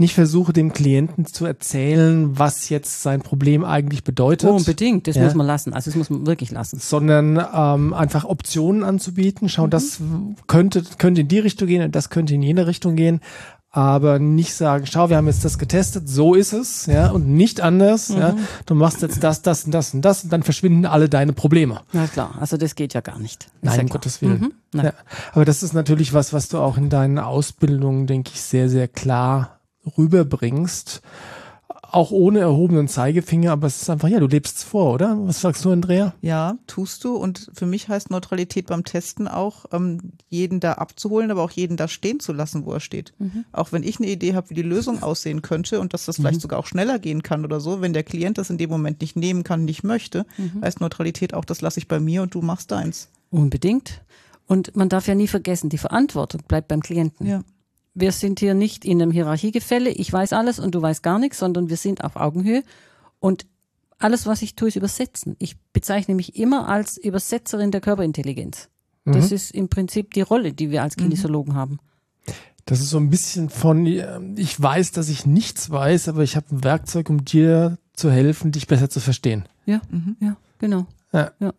nicht 0.00 0.14
versuche, 0.14 0.52
dem 0.52 0.72
Klienten 0.72 1.26
zu 1.26 1.44
erzählen, 1.44 2.38
was 2.38 2.70
jetzt 2.70 3.02
sein 3.02 3.20
Problem 3.20 3.64
eigentlich 3.64 4.02
bedeutet. 4.02 4.48
Oh, 4.48 4.56
unbedingt, 4.56 5.06
das 5.06 5.16
ja. 5.16 5.24
muss 5.24 5.34
man 5.34 5.46
lassen. 5.46 5.74
Also 5.74 5.90
das 5.90 5.96
muss 5.96 6.10
man 6.10 6.26
wirklich 6.26 6.50
lassen. 6.50 6.80
Sondern 6.80 7.40
ähm, 7.54 7.92
einfach 7.92 8.24
Optionen 8.24 8.82
anzubieten. 8.82 9.48
Schau, 9.48 9.66
mhm. 9.66 9.70
das 9.70 10.00
könnte, 10.46 10.82
könnte 10.98 11.20
in 11.20 11.28
die 11.28 11.38
Richtung 11.38 11.68
gehen 11.68 11.82
und 11.82 11.94
das 11.94 12.08
könnte 12.08 12.34
in 12.34 12.42
jene 12.42 12.66
Richtung 12.66 12.96
gehen. 12.96 13.20
Aber 13.72 14.18
nicht 14.18 14.54
sagen, 14.54 14.84
schau, 14.86 15.10
wir 15.10 15.16
haben 15.16 15.28
jetzt 15.28 15.44
das 15.44 15.56
getestet, 15.56 16.08
so 16.08 16.34
ist 16.34 16.52
es, 16.52 16.86
ja, 16.86 17.10
und 17.10 17.28
nicht 17.28 17.60
anders, 17.60 18.08
mhm. 18.08 18.18
ja. 18.18 18.36
Du 18.66 18.74
machst 18.74 19.00
jetzt 19.00 19.22
das, 19.22 19.42
das 19.42 19.64
und 19.64 19.70
das 19.72 19.94
und 19.94 20.02
das 20.02 20.24
und 20.24 20.32
dann 20.32 20.42
verschwinden 20.42 20.86
alle 20.86 21.08
deine 21.08 21.32
Probleme. 21.32 21.82
Na 21.92 22.08
klar, 22.08 22.34
also 22.40 22.56
das 22.56 22.74
geht 22.74 22.94
ja 22.94 23.00
gar 23.00 23.20
nicht. 23.20 23.46
Nein, 23.62 23.76
ja 23.76 23.82
um 23.82 23.88
Gottes 23.88 24.22
Willen. 24.22 24.52
Mhm. 24.72 24.82
Ja. 24.82 24.92
Aber 25.32 25.44
das 25.44 25.62
ist 25.62 25.72
natürlich 25.72 26.12
was, 26.14 26.32
was 26.32 26.48
du 26.48 26.58
auch 26.58 26.78
in 26.78 26.88
deinen 26.88 27.20
Ausbildungen, 27.20 28.08
denke 28.08 28.32
ich, 28.34 28.40
sehr, 28.40 28.68
sehr 28.68 28.88
klar 28.88 29.59
rüberbringst, 29.96 31.02
auch 31.92 32.10
ohne 32.10 32.40
erhobenen 32.40 32.88
Zeigefinger, 32.88 33.52
aber 33.52 33.66
es 33.66 33.82
ist 33.82 33.90
einfach, 33.90 34.08
ja, 34.08 34.20
du 34.20 34.26
lebst 34.26 34.58
es 34.58 34.64
vor, 34.64 34.94
oder? 34.94 35.18
Was 35.26 35.40
sagst 35.40 35.64
du, 35.64 35.70
Andrea? 35.70 36.14
Ja, 36.20 36.56
tust 36.66 37.04
du. 37.04 37.16
Und 37.16 37.50
für 37.52 37.66
mich 37.66 37.88
heißt 37.88 38.10
Neutralität 38.10 38.66
beim 38.66 38.84
Testen 38.84 39.26
auch, 39.26 39.66
ähm, 39.72 40.12
jeden 40.28 40.60
da 40.60 40.74
abzuholen, 40.74 41.30
aber 41.30 41.42
auch 41.42 41.50
jeden 41.50 41.76
da 41.76 41.88
stehen 41.88 42.20
zu 42.20 42.32
lassen, 42.32 42.64
wo 42.64 42.72
er 42.72 42.80
steht. 42.80 43.12
Mhm. 43.18 43.44
Auch 43.52 43.72
wenn 43.72 43.82
ich 43.82 43.98
eine 43.98 44.08
Idee 44.08 44.34
habe, 44.34 44.50
wie 44.50 44.54
die 44.54 44.62
Lösung 44.62 45.02
aussehen 45.02 45.42
könnte 45.42 45.80
und 45.80 45.92
dass 45.92 46.04
das 46.04 46.16
vielleicht 46.16 46.36
mhm. 46.36 46.42
sogar 46.42 46.58
auch 46.60 46.66
schneller 46.66 46.98
gehen 46.98 47.22
kann 47.22 47.44
oder 47.44 47.60
so, 47.60 47.80
wenn 47.80 47.92
der 47.92 48.04
Klient 48.04 48.38
das 48.38 48.50
in 48.50 48.58
dem 48.58 48.70
Moment 48.70 49.00
nicht 49.00 49.16
nehmen 49.16 49.42
kann, 49.42 49.64
nicht 49.64 49.82
möchte, 49.82 50.26
mhm. 50.38 50.62
heißt 50.62 50.80
Neutralität 50.80 51.34
auch, 51.34 51.44
das 51.44 51.60
lasse 51.60 51.80
ich 51.80 51.88
bei 51.88 51.98
mir 51.98 52.22
und 52.22 52.34
du 52.34 52.40
machst 52.40 52.70
deins. 52.70 53.08
Unbedingt. 53.30 54.02
Und 54.46 54.76
man 54.76 54.88
darf 54.88 55.06
ja 55.06 55.14
nie 55.14 55.28
vergessen, 55.28 55.70
die 55.70 55.78
Verantwortung 55.78 56.42
bleibt 56.46 56.68
beim 56.68 56.82
Klienten. 56.82 57.26
Ja 57.26 57.42
wir 57.94 58.12
sind 58.12 58.40
hier 58.40 58.54
nicht 58.54 58.84
in 58.84 59.02
einem 59.02 59.10
Hierarchiegefälle, 59.10 59.90
ich 59.90 60.12
weiß 60.12 60.32
alles 60.32 60.58
und 60.58 60.74
du 60.74 60.82
weißt 60.82 61.02
gar 61.02 61.18
nichts, 61.18 61.38
sondern 61.38 61.68
wir 61.68 61.76
sind 61.76 62.04
auf 62.04 62.16
Augenhöhe. 62.16 62.62
Und 63.18 63.46
alles, 63.98 64.26
was 64.26 64.42
ich 64.42 64.54
tue, 64.54 64.68
ist 64.68 64.76
übersetzen. 64.76 65.36
Ich 65.38 65.58
bezeichne 65.72 66.14
mich 66.14 66.36
immer 66.36 66.68
als 66.68 66.96
Übersetzerin 66.96 67.70
der 67.70 67.80
Körperintelligenz. 67.80 68.68
Mhm. 69.04 69.12
Das 69.12 69.32
ist 69.32 69.50
im 69.50 69.68
Prinzip 69.68 70.14
die 70.14 70.22
Rolle, 70.22 70.52
die 70.52 70.70
wir 70.70 70.82
als 70.82 70.96
mhm. 70.96 71.02
Kinesiologen 71.02 71.52
mhm. 71.52 71.58
haben. 71.58 71.78
Das 72.64 72.80
ist 72.80 72.90
so 72.90 72.98
ein 72.98 73.10
bisschen 73.10 73.50
von, 73.50 73.84
ich 73.86 74.60
weiß, 74.60 74.92
dass 74.92 75.08
ich 75.08 75.26
nichts 75.26 75.70
weiß, 75.70 76.08
aber 76.08 76.22
ich 76.22 76.36
habe 76.36 76.46
ein 76.54 76.62
Werkzeug, 76.62 77.10
um 77.10 77.24
dir 77.24 77.78
zu 77.94 78.10
helfen, 78.10 78.52
dich 78.52 78.66
besser 78.66 78.88
zu 78.88 79.00
verstehen. 79.00 79.48
Ja, 79.66 79.80
mhm. 79.90 80.16
ja, 80.20 80.36
genau. 80.58 80.86
Ja. 81.12 81.32
ja. 81.40 81.52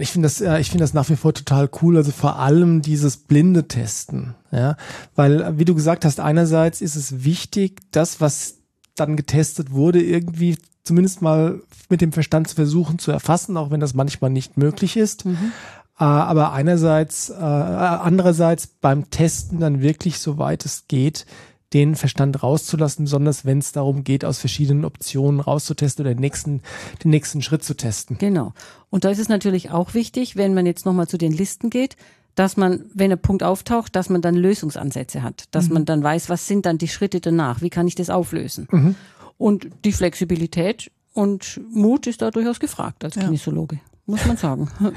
Ich 0.00 0.10
finde 0.10 0.26
das, 0.26 0.40
ich 0.40 0.70
finde 0.70 0.84
das 0.84 0.92
nach 0.92 1.08
wie 1.08 1.16
vor 1.16 1.32
total 1.32 1.70
cool. 1.80 1.96
Also 1.96 2.12
vor 2.12 2.38
allem 2.38 2.82
dieses 2.82 3.16
blinde 3.16 3.68
Testen, 3.68 4.34
ja, 4.50 4.76
weil 5.14 5.58
wie 5.58 5.64
du 5.64 5.74
gesagt 5.74 6.04
hast, 6.04 6.20
einerseits 6.20 6.82
ist 6.82 6.94
es 6.94 7.24
wichtig, 7.24 7.80
das, 7.90 8.20
was 8.20 8.58
dann 8.96 9.16
getestet 9.16 9.72
wurde, 9.72 10.02
irgendwie 10.02 10.58
zumindest 10.84 11.22
mal 11.22 11.60
mit 11.88 12.00
dem 12.00 12.12
Verstand 12.12 12.48
zu 12.48 12.54
versuchen 12.54 12.98
zu 12.98 13.10
erfassen, 13.12 13.56
auch 13.56 13.70
wenn 13.70 13.80
das 13.80 13.94
manchmal 13.94 14.30
nicht 14.30 14.56
möglich 14.56 14.96
ist. 14.96 15.24
Mhm. 15.24 15.52
Äh, 15.98 16.04
aber 16.04 16.52
einerseits, 16.52 17.30
äh, 17.30 17.34
andererseits 17.34 18.66
beim 18.66 19.10
Testen 19.10 19.60
dann 19.60 19.80
wirklich, 19.80 20.18
soweit 20.18 20.64
es 20.64 20.86
geht, 20.88 21.26
den 21.74 21.96
Verstand 21.96 22.42
rauszulassen, 22.42 23.04
besonders 23.04 23.44
wenn 23.44 23.58
es 23.58 23.72
darum 23.72 24.04
geht, 24.04 24.24
aus 24.24 24.38
verschiedenen 24.38 24.84
Optionen 24.84 25.40
rauszutesten 25.40 26.04
oder 26.04 26.14
den 26.14 26.20
nächsten, 26.20 26.62
den 27.04 27.10
nächsten 27.10 27.42
Schritt 27.42 27.62
zu 27.62 27.74
testen. 27.74 28.16
Genau. 28.18 28.54
Und 28.90 29.04
da 29.04 29.10
ist 29.10 29.18
es 29.18 29.28
natürlich 29.28 29.70
auch 29.70 29.94
wichtig, 29.94 30.36
wenn 30.36 30.54
man 30.54 30.66
jetzt 30.66 30.86
nochmal 30.86 31.08
zu 31.08 31.18
den 31.18 31.32
Listen 31.32 31.68
geht, 31.68 31.96
dass 32.34 32.56
man, 32.56 32.84
wenn 32.94 33.12
ein 33.12 33.18
Punkt 33.18 33.42
auftaucht, 33.42 33.96
dass 33.96 34.08
man 34.08 34.22
dann 34.22 34.36
Lösungsansätze 34.36 35.22
hat, 35.22 35.44
dass 35.50 35.68
mhm. 35.68 35.74
man 35.74 35.84
dann 35.84 36.02
weiß, 36.02 36.28
was 36.28 36.46
sind 36.46 36.64
dann 36.66 36.78
die 36.78 36.88
Schritte 36.88 37.20
danach, 37.20 37.60
wie 37.60 37.70
kann 37.70 37.88
ich 37.88 37.96
das 37.96 38.10
auflösen. 38.10 38.68
Mhm. 38.70 38.94
Und 39.36 39.68
die 39.84 39.92
Flexibilität 39.92 40.90
Und 41.12 41.60
Mut 41.70 42.06
ist 42.06 42.22
da 42.22 42.30
durchaus 42.30 42.60
gefragt 42.60 43.04
als 43.04 43.14
Kinesiologe, 43.14 43.80
muss 44.06 44.24
man 44.26 44.36
sagen. 44.36 44.68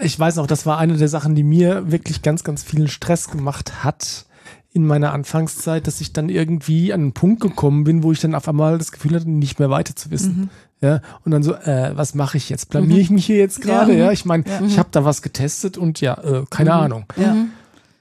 Ich 0.00 0.18
weiß 0.18 0.34
noch, 0.36 0.48
das 0.48 0.66
war 0.66 0.78
eine 0.78 0.96
der 0.96 1.06
Sachen, 1.06 1.36
die 1.36 1.44
mir 1.44 1.92
wirklich 1.92 2.22
ganz, 2.22 2.42
ganz 2.42 2.64
vielen 2.64 2.88
Stress 2.88 3.30
gemacht 3.30 3.84
hat 3.84 4.26
in 4.74 4.84
meiner 4.86 5.12
Anfangszeit, 5.12 5.86
dass 5.86 6.00
ich 6.00 6.12
dann 6.12 6.28
irgendwie 6.28 6.92
an 6.92 7.00
einen 7.00 7.12
Punkt 7.12 7.40
gekommen 7.40 7.84
bin, 7.84 8.02
wo 8.02 8.10
ich 8.10 8.20
dann 8.20 8.34
auf 8.34 8.48
einmal 8.48 8.76
das 8.76 8.90
Gefühl 8.90 9.14
hatte, 9.14 9.30
nicht 9.30 9.60
mehr 9.60 9.70
weiter 9.70 9.94
zu 9.94 10.10
wissen. 10.10 10.36
Mhm. 10.36 10.50
Ja, 10.80 11.00
und 11.24 11.30
dann 11.30 11.44
so, 11.44 11.54
äh, 11.54 11.92
was 11.94 12.14
mache 12.14 12.36
ich 12.36 12.50
jetzt? 12.50 12.70
Blamier 12.70 12.98
ich 12.98 13.08
mich 13.08 13.24
hier 13.24 13.36
jetzt 13.36 13.62
gerade? 13.62 13.92
Ja. 13.92 14.06
ja, 14.06 14.12
ich 14.12 14.24
meine, 14.24 14.42
ja. 14.46 14.60
ich 14.66 14.80
habe 14.80 14.88
da 14.90 15.04
was 15.04 15.22
getestet 15.22 15.78
und 15.78 16.00
ja, 16.00 16.14
äh, 16.14 16.44
keine 16.50 16.70
mhm. 16.70 16.76
Ahnung. 16.76 17.04
Ja. 17.16 17.36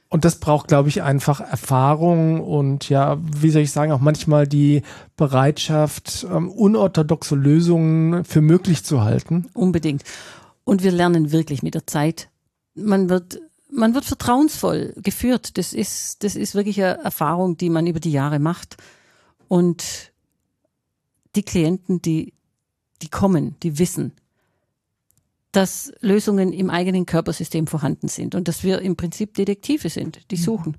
Und 0.09 0.25
das 0.25 0.37
braucht, 0.37 0.67
glaube 0.67 0.89
ich, 0.89 1.03
einfach 1.03 1.41
Erfahrung 1.41 2.41
und 2.41 2.89
ja, 2.89 3.19
wie 3.21 3.51
soll 3.51 3.61
ich 3.61 3.71
sagen, 3.71 3.91
auch 3.91 3.99
manchmal 3.99 4.47
die 4.47 4.81
Bereitschaft, 5.15 6.25
ähm, 6.31 6.49
unorthodoxe 6.49 7.35
Lösungen 7.35 8.25
für 8.25 8.41
möglich 8.41 8.83
zu 8.83 9.03
halten. 9.03 9.45
Unbedingt. 9.53 10.03
Und 10.63 10.83
wir 10.83 10.91
lernen 10.91 11.31
wirklich 11.31 11.61
mit 11.61 11.75
der 11.75 11.85
Zeit. 11.85 12.29
Man 12.73 13.09
wird, 13.09 13.39
man 13.73 13.93
wird 13.93 14.05
vertrauensvoll 14.05 14.93
geführt. 14.97 15.57
Das 15.57 15.73
ist, 15.73 16.23
das 16.23 16.35
ist 16.35 16.55
wirklich 16.55 16.81
eine 16.81 17.03
Erfahrung, 17.03 17.57
die 17.57 17.69
man 17.69 17.87
über 17.87 17.99
die 17.99 18.11
Jahre 18.11 18.39
macht. 18.39 18.77
Und 19.47 20.11
die 21.35 21.43
Klienten, 21.43 22.01
die, 22.01 22.33
die 23.01 23.09
kommen, 23.09 23.55
die 23.63 23.79
wissen, 23.79 24.13
dass 25.51 25.91
Lösungen 25.99 26.51
im 26.53 26.69
eigenen 26.69 27.05
Körpersystem 27.05 27.67
vorhanden 27.67 28.07
sind 28.07 28.33
und 28.35 28.47
dass 28.47 28.63
wir 28.63 28.81
im 28.81 28.95
Prinzip 28.95 29.33
Detektive 29.35 29.89
sind, 29.89 30.31
die 30.31 30.37
suchen. 30.37 30.77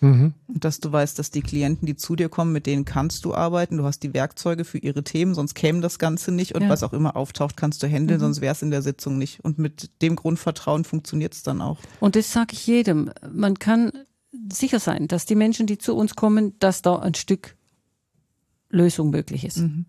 Mhm. 0.00 0.34
Und 0.48 0.64
dass 0.64 0.80
du 0.80 0.90
weißt, 0.90 1.18
dass 1.18 1.30
die 1.30 1.42
Klienten, 1.42 1.86
die 1.86 1.96
zu 1.96 2.16
dir 2.16 2.28
kommen, 2.28 2.52
mit 2.52 2.66
denen 2.66 2.84
kannst 2.84 3.24
du 3.24 3.34
arbeiten. 3.34 3.76
Du 3.76 3.84
hast 3.84 4.02
die 4.02 4.14
Werkzeuge 4.14 4.64
für 4.64 4.78
ihre 4.78 5.04
Themen, 5.04 5.34
sonst 5.34 5.54
käme 5.54 5.80
das 5.80 5.98
Ganze 5.98 6.32
nicht. 6.32 6.54
Und 6.54 6.62
ja. 6.62 6.68
was 6.68 6.82
auch 6.82 6.92
immer 6.92 7.16
auftaucht, 7.16 7.56
kannst 7.56 7.82
du 7.82 7.86
handeln, 7.86 8.18
mhm. 8.18 8.24
sonst 8.24 8.40
wäre 8.40 8.52
es 8.52 8.62
in 8.62 8.70
der 8.70 8.82
Sitzung 8.82 9.18
nicht. 9.18 9.44
Und 9.44 9.58
mit 9.58 9.90
dem 10.02 10.16
Grundvertrauen 10.16 10.84
funktioniert 10.84 11.34
es 11.34 11.42
dann 11.42 11.60
auch. 11.60 11.78
Und 12.00 12.16
das 12.16 12.32
sage 12.32 12.52
ich 12.52 12.66
jedem. 12.66 13.10
Man 13.30 13.58
kann 13.58 13.92
sicher 14.52 14.80
sein, 14.80 15.08
dass 15.08 15.26
die 15.26 15.34
Menschen, 15.34 15.66
die 15.66 15.78
zu 15.78 15.94
uns 15.94 16.14
kommen, 16.14 16.58
dass 16.58 16.82
da 16.82 16.96
ein 16.96 17.14
Stück 17.14 17.56
Lösung 18.70 19.10
möglich 19.10 19.44
ist. 19.44 19.58
Mhm. 19.58 19.86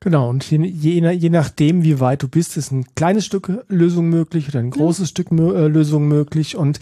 Genau, 0.00 0.28
und 0.28 0.48
je, 0.50 0.58
je, 0.58 1.10
je 1.12 1.30
nachdem, 1.30 1.82
wie 1.82 1.98
weit 1.98 2.22
du 2.22 2.28
bist, 2.28 2.58
ist 2.58 2.70
ein 2.70 2.84
kleines 2.94 3.24
Stück 3.24 3.64
Lösung 3.68 4.10
möglich 4.10 4.48
oder 4.48 4.58
ein 4.58 4.70
großes 4.70 5.08
ja. 5.08 5.10
Stück 5.10 5.32
äh, 5.32 5.66
Lösung 5.66 6.08
möglich. 6.08 6.56
Und 6.56 6.78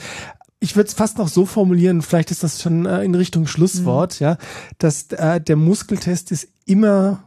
ich 0.63 0.77
würde 0.77 0.89
es 0.89 0.95
fast 0.95 1.19
noch 1.19 1.29
so 1.29 1.45
formulieren, 1.45 2.03
vielleicht 2.03 2.31
ist 2.31 2.45
das 2.45 2.63
schon 2.63 2.87
äh, 2.87 3.03
in 3.03 3.15
Richtung 3.15 3.47
Schlusswort, 3.47 4.21
mhm. 4.21 4.25
ja, 4.25 4.37
dass 4.79 5.11
äh, 5.11 5.41
der 5.41 5.57
Muskeltest 5.57 6.31
ist 6.31 6.49
immer 6.65 7.25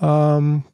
ähm, 0.00 0.64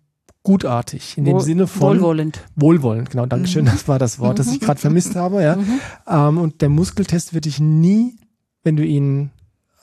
gutartig 0.45 1.19
in 1.19 1.25
dem 1.25 1.41
Sinne 1.41 1.67
von 1.67 1.97
wohlwollend. 1.97 2.41
Wohlwollend, 2.55 3.11
genau, 3.11 3.27
Dankeschön, 3.27 3.65
mhm. 3.65 3.71
das 3.71 3.89
war 3.89 3.99
das 3.99 4.21
Wort, 4.21 4.39
das 4.39 4.53
ich 4.53 4.61
gerade 4.61 4.81
vermisst 4.81 5.17
habe, 5.17 5.43
ja. 5.43 5.57
Mhm. 5.57 5.81
Ähm, 6.07 6.39
und 6.39 6.63
der 6.63 6.69
Muskeltest 6.69 7.35
wird 7.35 7.45
dich 7.45 7.59
nie, 7.59 8.17
wenn 8.63 8.77
du 8.77 8.85
ihn 8.85 9.33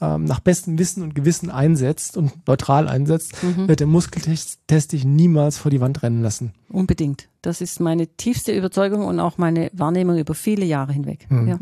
ähm, 0.03 0.25
nach 0.25 0.41
bestem 0.41 0.77
Wissen 0.77 1.01
und 1.01 1.15
Gewissen 1.15 1.49
einsetzt 1.49 2.17
und 2.17 2.45
neutral 2.45 2.89
einsetzt, 2.89 3.41
mhm. 3.41 3.69
wird 3.69 3.79
der 3.79 3.87
Muskeltest 3.87 4.59
dich 4.91 5.05
niemals 5.05 5.57
vor 5.57 5.71
die 5.71 5.79
Wand 5.79 6.03
rennen 6.03 6.21
lassen. 6.21 6.51
Unbedingt. 6.69 7.29
Das 7.41 7.61
ist 7.61 7.79
meine 7.79 8.07
tiefste 8.07 8.51
Überzeugung 8.51 9.05
und 9.05 9.19
auch 9.19 9.37
meine 9.37 9.69
Wahrnehmung 9.73 10.17
über 10.17 10.33
viele 10.33 10.65
Jahre 10.65 10.91
hinweg. 10.91 11.25
Mhm. 11.29 11.47
Ja. 11.47 11.59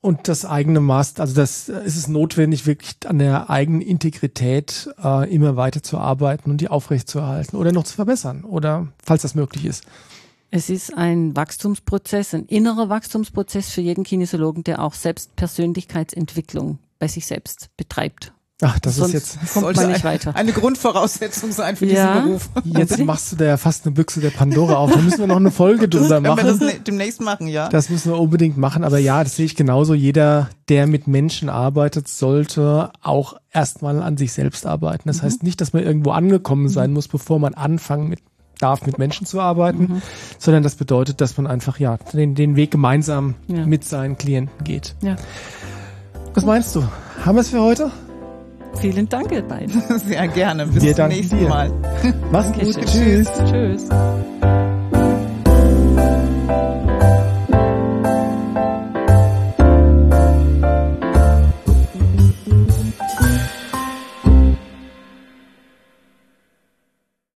Und 0.00 0.28
das 0.28 0.44
eigene 0.44 0.78
Maß, 0.78 1.18
also 1.18 1.34
das 1.34 1.68
ist 1.68 1.96
es 1.96 2.06
notwendig, 2.06 2.64
wirklich 2.64 2.94
an 3.06 3.18
der 3.18 3.50
eigenen 3.50 3.80
Integrität 3.80 4.88
äh, 5.02 5.28
immer 5.34 5.56
weiter 5.56 5.82
zu 5.82 5.98
arbeiten 5.98 6.50
und 6.50 6.60
die 6.60 6.68
aufrechtzuerhalten 6.68 7.56
oder 7.56 7.72
noch 7.72 7.82
zu 7.82 7.94
verbessern 7.94 8.44
oder 8.44 8.86
falls 9.02 9.22
das 9.22 9.34
möglich 9.34 9.64
ist. 9.64 9.84
Es 10.52 10.70
ist 10.70 10.96
ein 10.96 11.34
Wachstumsprozess, 11.34 12.34
ein 12.34 12.46
innerer 12.46 12.88
Wachstumsprozess 12.88 13.70
für 13.70 13.80
jeden 13.80 14.04
Kinesiologen, 14.04 14.62
der 14.62 14.80
auch 14.80 14.94
selbst 14.94 15.34
Persönlichkeitsentwicklung 15.34 16.78
bei 16.98 17.08
sich 17.08 17.26
selbst 17.26 17.70
betreibt. 17.76 18.32
Ach, 18.62 18.78
das 18.78 18.96
Sonst 18.96 19.12
ist 19.12 19.38
jetzt 19.42 19.52
kommt 19.52 19.76
man 19.76 19.88
nicht 19.88 20.02
weiter. 20.02 20.34
eine 20.34 20.50
Grundvoraussetzung 20.50 21.52
sein 21.52 21.76
für 21.76 21.84
ja. 21.84 22.14
diesen 22.14 22.28
Beruf. 22.28 22.50
Jetzt 22.64 22.98
machst 23.04 23.32
du 23.32 23.36
da 23.36 23.44
ja 23.44 23.56
fast 23.58 23.84
eine 23.84 23.94
Büchse 23.94 24.20
der 24.20 24.30
Pandora 24.30 24.76
auf. 24.76 24.90
Da 24.90 24.98
müssen 25.02 25.18
wir 25.18 25.26
noch 25.26 25.36
eine 25.36 25.50
Folge 25.50 25.88
drüber 25.90 26.22
machen. 26.22 26.36
Können 26.38 26.60
wir 26.60 26.66
das 26.68 26.84
demnächst 26.84 27.20
machen, 27.20 27.48
ja. 27.48 27.68
Das 27.68 27.90
müssen 27.90 28.12
wir 28.12 28.18
unbedingt 28.18 28.56
machen. 28.56 28.82
Aber 28.82 28.98
ja, 28.98 29.22
das 29.22 29.36
sehe 29.36 29.44
ich 29.44 29.56
genauso. 29.56 29.92
Jeder, 29.92 30.48
der 30.70 30.86
mit 30.86 31.06
Menschen 31.06 31.50
arbeitet, 31.50 32.08
sollte 32.08 32.92
auch 33.02 33.34
erstmal 33.52 34.02
an 34.02 34.16
sich 34.16 34.32
selbst 34.32 34.64
arbeiten. 34.64 35.02
Das 35.06 35.18
mhm. 35.18 35.26
heißt 35.26 35.42
nicht, 35.42 35.60
dass 35.60 35.74
man 35.74 35.82
irgendwo 35.82 36.12
angekommen 36.12 36.70
sein 36.70 36.90
mhm. 36.90 36.94
muss, 36.94 37.08
bevor 37.08 37.38
man 37.38 37.52
anfangen 37.52 38.08
mit 38.08 38.20
darf, 38.58 38.86
mit 38.86 38.96
Menschen 38.96 39.26
zu 39.26 39.38
arbeiten, 39.38 39.82
mhm. 39.82 40.02
sondern 40.38 40.62
das 40.62 40.76
bedeutet, 40.76 41.20
dass 41.20 41.36
man 41.36 41.46
einfach 41.46 41.78
ja 41.78 41.98
den, 42.14 42.34
den 42.34 42.56
Weg 42.56 42.70
gemeinsam 42.70 43.34
ja. 43.48 43.66
mit 43.66 43.84
seinen 43.84 44.16
Klienten 44.16 44.64
geht. 44.64 44.96
Ja. 45.02 45.16
Was 46.36 46.44
meinst 46.44 46.76
du? 46.76 46.84
Haben 47.24 47.36
wir 47.36 47.40
es 47.40 47.48
für 47.48 47.62
heute? 47.62 47.90
Vielen 48.78 49.08
Dank, 49.08 49.32
ihr 49.32 49.40
beiden. 49.40 49.82
Sehr 50.06 50.28
gerne. 50.28 50.66
Bis 50.66 50.82
Wir 50.82 50.94
zum 50.94 51.08
nächsten 51.08 51.38
dir. 51.38 51.48
Mal. 51.48 51.72
Mach's 52.30 52.52
gut. 52.52 52.76
Tschüss. 52.84 53.26
Tschüss. 53.48 53.88
Tschüss. 53.88 53.88